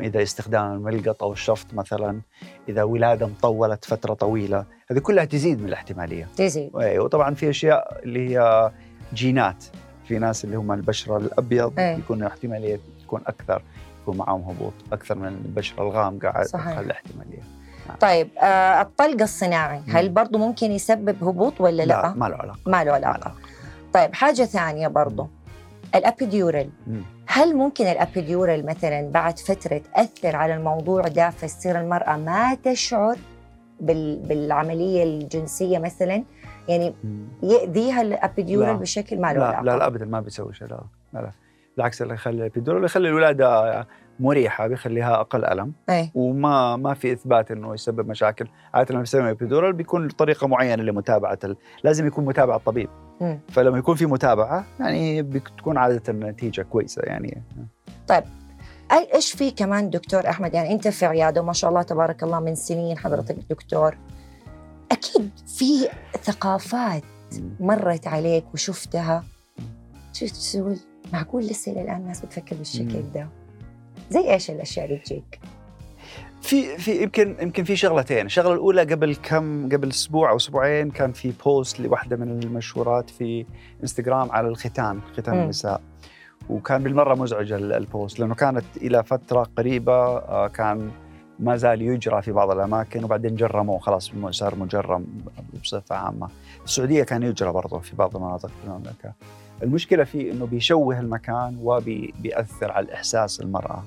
[0.00, 2.20] إذا استخدام الملقط أو الشفط مثلا
[2.68, 6.28] إذا ولادة مطوله فترة طويلة هذه كلها تزيد من الاحتمالية.
[6.36, 6.70] تزيد.
[6.74, 8.70] وطبعا في أشياء اللي هي
[9.14, 9.64] جينات.
[10.08, 11.94] في ناس اللي هم البشرة الأبيض أي.
[11.98, 13.62] يكون احتماليه تكون أكثر
[14.02, 16.78] يكون معهم هبوط أكثر من البشرة الغامقه صحيح.
[16.78, 17.42] الاحتمالية.
[17.88, 17.96] نعم.
[17.96, 22.58] طيب آه الطلق الصناعي هل برضه ممكن يسبب هبوط ولا لا؟ لا ما له علاقة.
[22.66, 23.34] ما له علاقة.
[23.92, 25.28] طيب حاجة ثانية برضه
[25.94, 26.70] ال epidural
[27.38, 33.16] هل ممكن ال epidural مثلا بعد فترة تأثر على الموضوع ده فتصير المرأة ما تشعر
[33.80, 34.16] بال...
[34.16, 36.24] بالعملية الجنسية مثلا؟
[36.68, 36.94] يعني
[37.42, 40.80] يأذيها ال epidural بشكل ما له لا, لا لا ابدا ما بيسوي شيء لا
[41.12, 41.30] لا
[41.76, 43.86] بالعكس اللي يخلي ال epidural يخلي الولادة
[44.20, 45.72] مريحة بيخليها أقل ألم.
[45.90, 46.10] أي.
[46.14, 48.48] وما ما في إثبات إنه يسبب مشاكل.
[48.74, 51.56] عادة لما يسوي ابيدورال بيكون طريقة معينة لمتابعة ال...
[51.84, 52.88] لازم يكون متابعة الطبيب.
[53.20, 53.36] م.
[53.48, 57.42] فلما يكون في متابعة يعني بتكون عادة النتيجه كويسة يعني.
[58.08, 58.24] طيب.
[59.14, 62.54] إيش في كمان دكتور أحمد؟ يعني أنت في عيادة وما شاء الله تبارك الله من
[62.54, 63.96] سنين حضرتك دكتور.
[64.92, 65.88] أكيد في
[66.22, 67.02] ثقافات
[67.60, 69.24] مرت عليك وشفتها.
[70.52, 70.78] تقول؟
[71.12, 73.28] معقول لسه إلى الآن الناس بتفكر بالشكل ده؟
[74.10, 75.40] زي إيش الأشياء اللي تجيك؟
[76.42, 81.12] في في يمكن يمكن في شغلتين، الشغلة الأولى قبل كم قبل أسبوع أو أسبوعين كان
[81.12, 83.46] في post لواحدة من المشهورات في
[83.82, 85.34] انستغرام على الختان، ختان.
[85.42, 85.80] النساء.
[86.50, 90.90] وكان بالمرة مزعج ال post لأنه كانت إلى فترة قريبة آه، كان
[91.38, 95.06] ما زال يجرى في بعض الأماكن وبعدين جرموه خلاص صار مجرم
[95.62, 96.28] بصفة عامة.
[96.64, 99.12] السعودية كان يجرى برضه في بعض المناطق في المملكة.
[99.62, 103.84] المشكلة فيه إنه بيشوه المكان وبيأثر على الإحساس المرأة.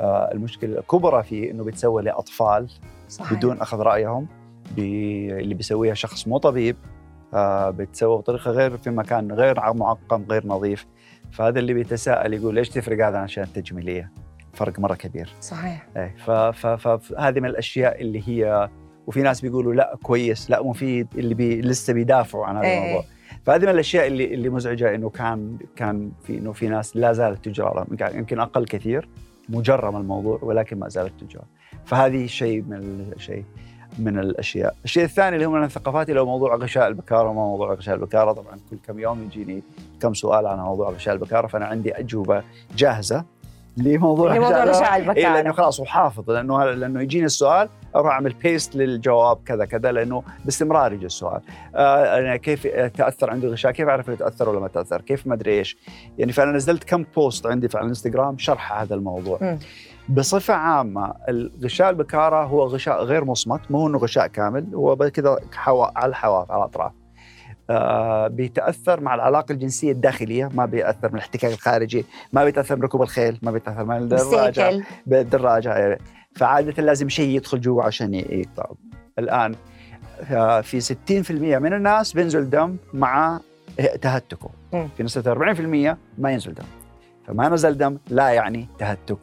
[0.00, 2.68] آه المشكلة الكبرى فيه إنه بيتسوى لأطفال
[3.08, 3.34] صحيح.
[3.34, 4.26] بدون أخذ رأيهم
[4.76, 6.76] بي اللي بيسويها شخص مو طبيب
[7.34, 10.86] آه بتسوى بطريقة غير في مكان غير معقم غير نظيف.
[11.32, 14.12] فهذا اللي بيتساءل يقول ليش تفرق هذا عن الاشياء التجميليه
[14.52, 15.30] فرق مرة كبير.
[15.40, 15.86] صحيح.
[15.96, 16.14] إيه
[16.96, 18.68] فهذه من الأشياء اللي هي
[19.06, 22.84] وفي ناس بيقولوا لا كويس لا مفيد اللي بي لسه بيدافعوا عن هذا إيه.
[22.84, 23.04] الموضوع.
[23.46, 27.44] فهذه من الأشياء اللي اللي مزعجة إنه كان كان في إنه في ناس لا زالت
[27.44, 27.84] تجرى
[28.14, 29.08] يمكن أقل كثير
[29.48, 31.42] مجرم الموضوع ولكن ما زالت تجرى.
[31.84, 33.44] فهذه شيء من الشيء
[33.98, 37.74] من الأشياء، الشيء الثاني اللي هو من الثقافات اللي هو موضوع غشاء البكارة وما موضوع
[37.74, 39.62] غشاء البكارة، طبعا كل كم يوم يجيني
[40.00, 42.42] كم سؤال عن موضوع غشاء البكارة فأنا عندي أجوبة
[42.76, 43.24] جاهزة.
[43.76, 48.76] لموضوع لموضوع غشاء البكاره إيه لأنه خلاص وحافظ لأنه لأنه يجيني السؤال أروح أعمل paste
[48.76, 51.40] للجواب كذا كذا لأنه باستمرار يجي السؤال.
[51.74, 55.58] آه كيف تأثر عنده غشاء كيف أعرف إذا تأثر ولا ما تأثر؟ كيف ما أدري
[55.58, 55.76] إيش؟
[56.18, 59.38] يعني فانا نزلت كم post عندي في الإنستغرام شرح هذا الموضوع.
[59.42, 59.58] م.
[60.08, 65.98] بصفة عامة الغشاء البكارة هو غشاء غير مصمت مو إنه غشاء كامل هو كذا حوا
[65.98, 66.92] على الحواف على الأطراف.
[68.28, 73.38] بيتأثر مع العلاقة الجنسية الداخلية ما بيأثر من الاحتكاك الخارجي ما بيتأثر من ركوب الخيل
[73.42, 75.98] ما بيتأثر من الدراجة بالدراجة
[76.36, 78.64] فعادة لازم شيء يدخل جوا عشان يقطع
[79.18, 79.54] الآن
[80.30, 83.40] آه، في 60% من الناس بينزل دم مع
[84.02, 84.50] تهتكه.
[84.96, 86.64] في نسبة 40% ما ينزل دم.
[87.26, 89.18] فما نزل دم لا يعني تهتك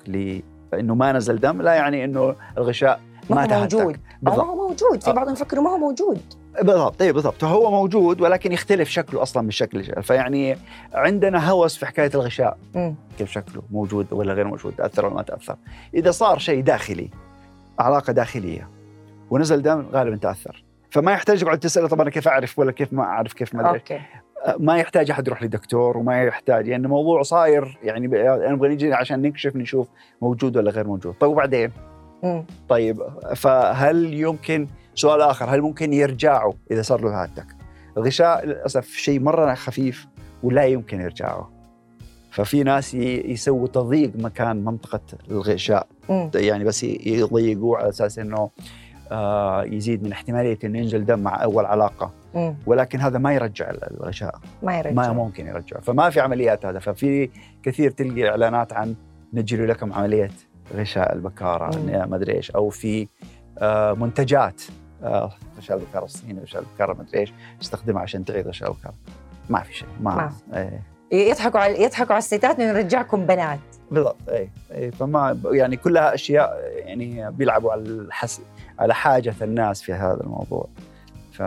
[0.74, 3.00] لأنه ما نزل دم لا يعني إنه الغشاء
[3.36, 3.98] ما, ما تهتك موجود.
[4.22, 4.46] بالضبط.
[4.46, 5.04] ما هو موجود.
[5.04, 6.22] في بعضهم يفكروا ما هو موجود.
[6.62, 7.02] بالضبط.
[7.02, 7.44] اي بالضبط.
[7.44, 10.58] هو موجود ولكن يختلف شكله أصلا من شكل فيعني
[10.94, 12.58] عندنا هوس في حكاية الغشاء.
[12.76, 12.94] م.
[13.18, 15.56] كيف شكله موجود ولا غير موجود تأثر ولا ما تأثر.
[15.94, 17.10] إذا صار شيء داخلي
[17.80, 18.70] علاقة داخلية
[19.30, 20.64] ونزل دم غالبا تأثر.
[20.90, 24.02] فما يحتاج تقعد تسال طب أنا كيف أعرف ولا كيف ما أعرف كيف ما أدري.
[24.60, 26.68] ما يحتاج أحد يروح لدكتور وما يحتاج.
[26.68, 28.08] يعني الموضوع صاير يعني
[28.48, 29.88] نبغى نجي عشان نكشف نشوف
[30.22, 31.16] موجود ولا غير موجود.
[31.20, 31.72] طيب وبعدين؟
[32.70, 33.04] طيب
[33.36, 37.46] فهل يمكن سؤال آخر هل ممكن يرجعوا إذا صار له هاتك؟
[37.98, 40.08] الغشاء للأسف شيء مرة خفيف
[40.44, 41.46] ولا يمكن يرجعوا
[42.32, 45.02] ففي ناس يسووا تضييق مكان منطقة
[45.32, 45.88] الغشاء.
[46.36, 48.50] يعني بس يضيقوه على أساس إنه
[49.12, 52.12] آه يزيد من احتمالية إنه ينزل دم مع أول علاقة.
[52.66, 54.40] ولكن هذا ما يرجع الغشاء.
[54.64, 54.92] ما يرجع.
[54.92, 55.80] ما ممكن يرجع.
[55.80, 56.80] فما في عمليات هذا.
[56.80, 57.30] ففي
[57.64, 58.96] كثير تلقي إعلانات عن
[59.34, 60.32] نجري لكم عملية
[60.76, 62.52] غشاء البكارة ما أدري إيش.
[62.52, 63.08] أو في
[63.60, 64.62] آه منتجات
[65.04, 68.94] آه غشاء البكارة الصيني غشاء البكارة ما أدري إيش تستخدمها عشان تعيد غشاء البكارة.
[69.50, 70.58] ما في شيء ما, ما.
[70.58, 70.82] إيه.
[71.30, 73.60] يضحكوا على يضحكوا على الستات إنه نرجعكم بنات.
[73.92, 78.42] بالضبط اي اي فما يعني كلها أشياء يعني بيلعبوا على الحس
[78.80, 80.68] على حاجة الناس في هذا الموضوع.
[81.32, 81.44] ف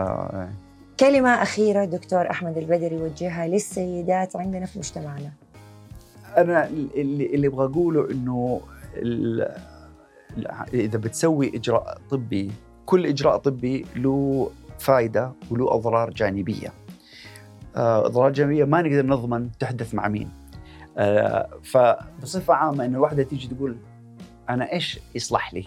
[0.99, 5.31] كلمة أخيرة دكتور أحمد البدري يوجهها للسيدات عندنا في مجتمعنا.
[6.37, 8.61] أنا اللي اللي أبغى أقوله إنه
[10.73, 12.51] إذا بتسوي إجراء طبي
[12.85, 16.73] كل إجراء طبي له فائدة وله أضرار جانبية.
[17.75, 20.29] آه، أضرار جانبية ما نقدر نضمن تحدث مع مين.
[20.97, 23.77] آه، فبصفة عامة إنه الواحدة تيجي تقول
[24.49, 25.65] أنا إيش يصلح لي؟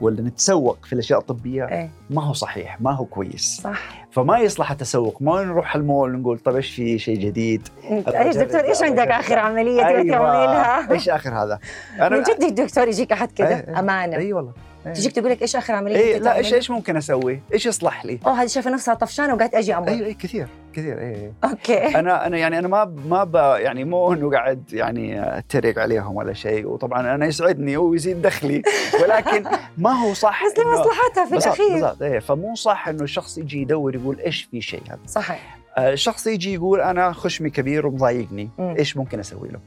[0.00, 3.60] ولا نتسوق في الأشياء الطبية؟ إيه؟ ما هو صحيح ما هو كويس.
[3.64, 4.08] صح.
[4.10, 8.82] فما يصلح التسوق ما نروح المول نقول طيب إيش في شيء جديد؟ إيش دكتور إيش
[8.82, 10.12] عندك آخر عملية أيوة.
[10.12, 11.58] تعملها؟ إيش آخر هذا؟
[12.00, 13.78] أنا من جد دكتور يجيك أحد كذا أيه.
[13.78, 14.16] أمانة.
[14.16, 14.52] إي والله.
[14.86, 14.92] أيه.
[14.92, 18.18] تجيك تقول لك إيش آخر عملية إيه لا إيش إيش ممكن أسوي؟ إيش يصلح لي؟
[18.26, 19.88] أوه هذه شايفة نفسها طفشانة وقالت أجي أمر.
[19.88, 20.48] اي أي كثير.
[20.78, 21.98] كثير اي okay.
[21.98, 22.84] أنا أنا يعني أنا ما
[23.24, 26.66] ما يعني مو إنه قاعد يعني أتريق عليهم ولا شيء.
[26.66, 28.62] وطبعا أنا يسعدني ويزيد دخلي
[29.02, 29.44] ولكن
[29.78, 32.18] ما هو صح بس لمصلحتها في الأخير؟ بالضبط إيه.
[32.18, 35.00] فمو صح إنه الشخص يجي يدور يقول إيش في شيء هذا.
[35.06, 35.58] صحيح.
[35.78, 39.60] الشخص يجي يقول أنا خشمي كبير ومضايقني إيش ممكن أسوي له؟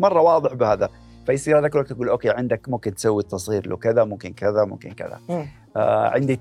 [0.00, 0.88] مرة واضح بهذا.
[1.26, 5.20] فيصير هذاك الوقت تقول أوكي عندك ممكن تسوي تصغير له كذا ممكن كذا ممكن كذا.
[5.76, 6.36] آه عندي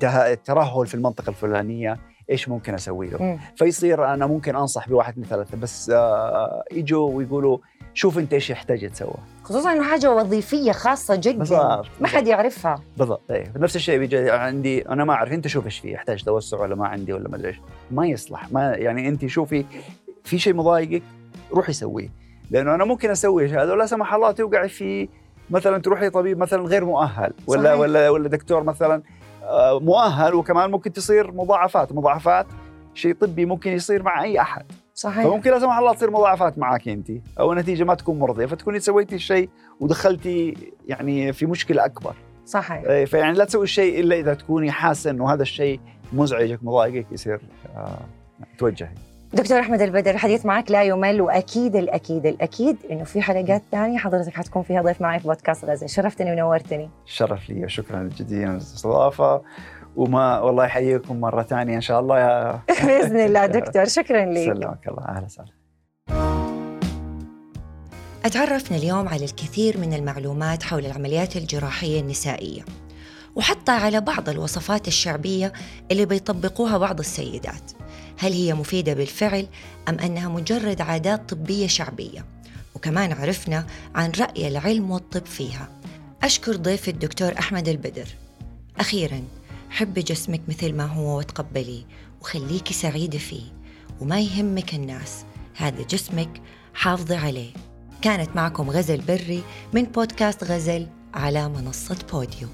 [0.45, 1.97] ترهل في المنطقة الفلانية.
[2.29, 3.39] إيش ممكن أسوي له؟ مم.
[3.55, 7.57] فيصير أنا ممكن أنصح بواحد اثنين ثلاثة بس آه يجوا ويقولوا
[7.93, 9.13] شوف أنت إيش يحتاج يتسوى
[9.43, 11.37] خصوصا إنه حاجة وظيفية خاصة جدا.
[11.37, 12.81] بالضبط ما حد يعرفها.
[12.97, 16.59] بالضبط اي نفس الشيء بيجي عندي أنا ما أعرف أنت شوف إيش فيه يحتاج توسع
[16.59, 17.57] ولا ما عندي ولا ما أدري إيش.
[17.91, 19.65] ما يصلح ما يعني أنت شوفي
[20.23, 21.03] في شيء مضايقك
[21.53, 22.09] روحي سويه
[22.51, 25.09] لأنه أنا ممكن أسوي هذا ولا سمح الله توقعي في
[25.49, 27.79] مثلا تروحي طبيب مثلا غير مؤهل ولا صحيح.
[27.79, 29.01] ولا ولا دكتور مثلا
[29.81, 31.93] مؤهل وكمان ممكن تصير مضاعفات.
[31.93, 32.47] مضاعفات
[32.93, 34.65] شيء طبي ممكن يصير مع أي أحد.
[34.93, 35.23] صحيح.
[35.23, 38.45] فممكن لا سمح الله تصير مضاعفات معك أنت أو نتيجة ما تكون مرضية.
[38.45, 40.53] فتكوني سويتي الشيء ودخلتي
[40.87, 42.15] يعني في مشكلة أكبر.
[42.45, 42.83] صحيح.
[42.83, 45.79] إيه، فيعني لا تسوي الشيء إلا إذا تكوني حاسة إنه هذا الشيء
[46.13, 47.41] مزعجك مضايقك يصير
[47.75, 47.97] آه
[48.57, 48.95] توجهي.
[49.35, 54.33] دكتور أحمد البدر الحديث معك لا يمل وأكيد الأكيد الأكيد إنه في حلقات ثانية حضرتك
[54.33, 55.87] حتكون فيها ضيف معي في بودكاست غزة.
[55.87, 56.89] شرفتني ونورتني.
[57.05, 59.41] شرف لي وشكرا جزيلا الاستضافه
[59.95, 64.45] وما والله يحييكم مرة ثانية إن شاء الله يا بإذن الله دكتور شكرا لك.
[64.45, 65.03] سلمك الله.
[65.09, 65.51] أهلا وسهلا.
[68.25, 72.61] أتعرفنا اليوم على الكثير من المعلومات حول العمليات الجراحية النسائية
[73.35, 75.53] وحتى على بعض الوصفات الشعبية
[75.91, 77.71] اللي بيطبقوها بعض السيدات.
[78.17, 79.47] هل هي مفيدة بالفعل
[79.89, 82.25] أم أنها مجرد عادات طبية شعبية؟
[82.75, 85.69] وكمان عرفنا عن رأي العلم والطب فيها.
[86.23, 88.07] أشكر ضيفي الدكتور أحمد البدر.
[88.79, 89.23] أخيرا
[89.69, 91.83] حبي جسمك مثل ما هو وتقبليه
[92.21, 93.43] وخليكي سعيدة فيه
[94.01, 95.25] وما يهمك الناس.
[95.55, 96.41] هذا جسمك
[96.73, 97.51] حافظي عليه.
[98.01, 99.43] كانت معكم غزل بري
[99.73, 102.47] من بودكاست غزل على منصة بوديو.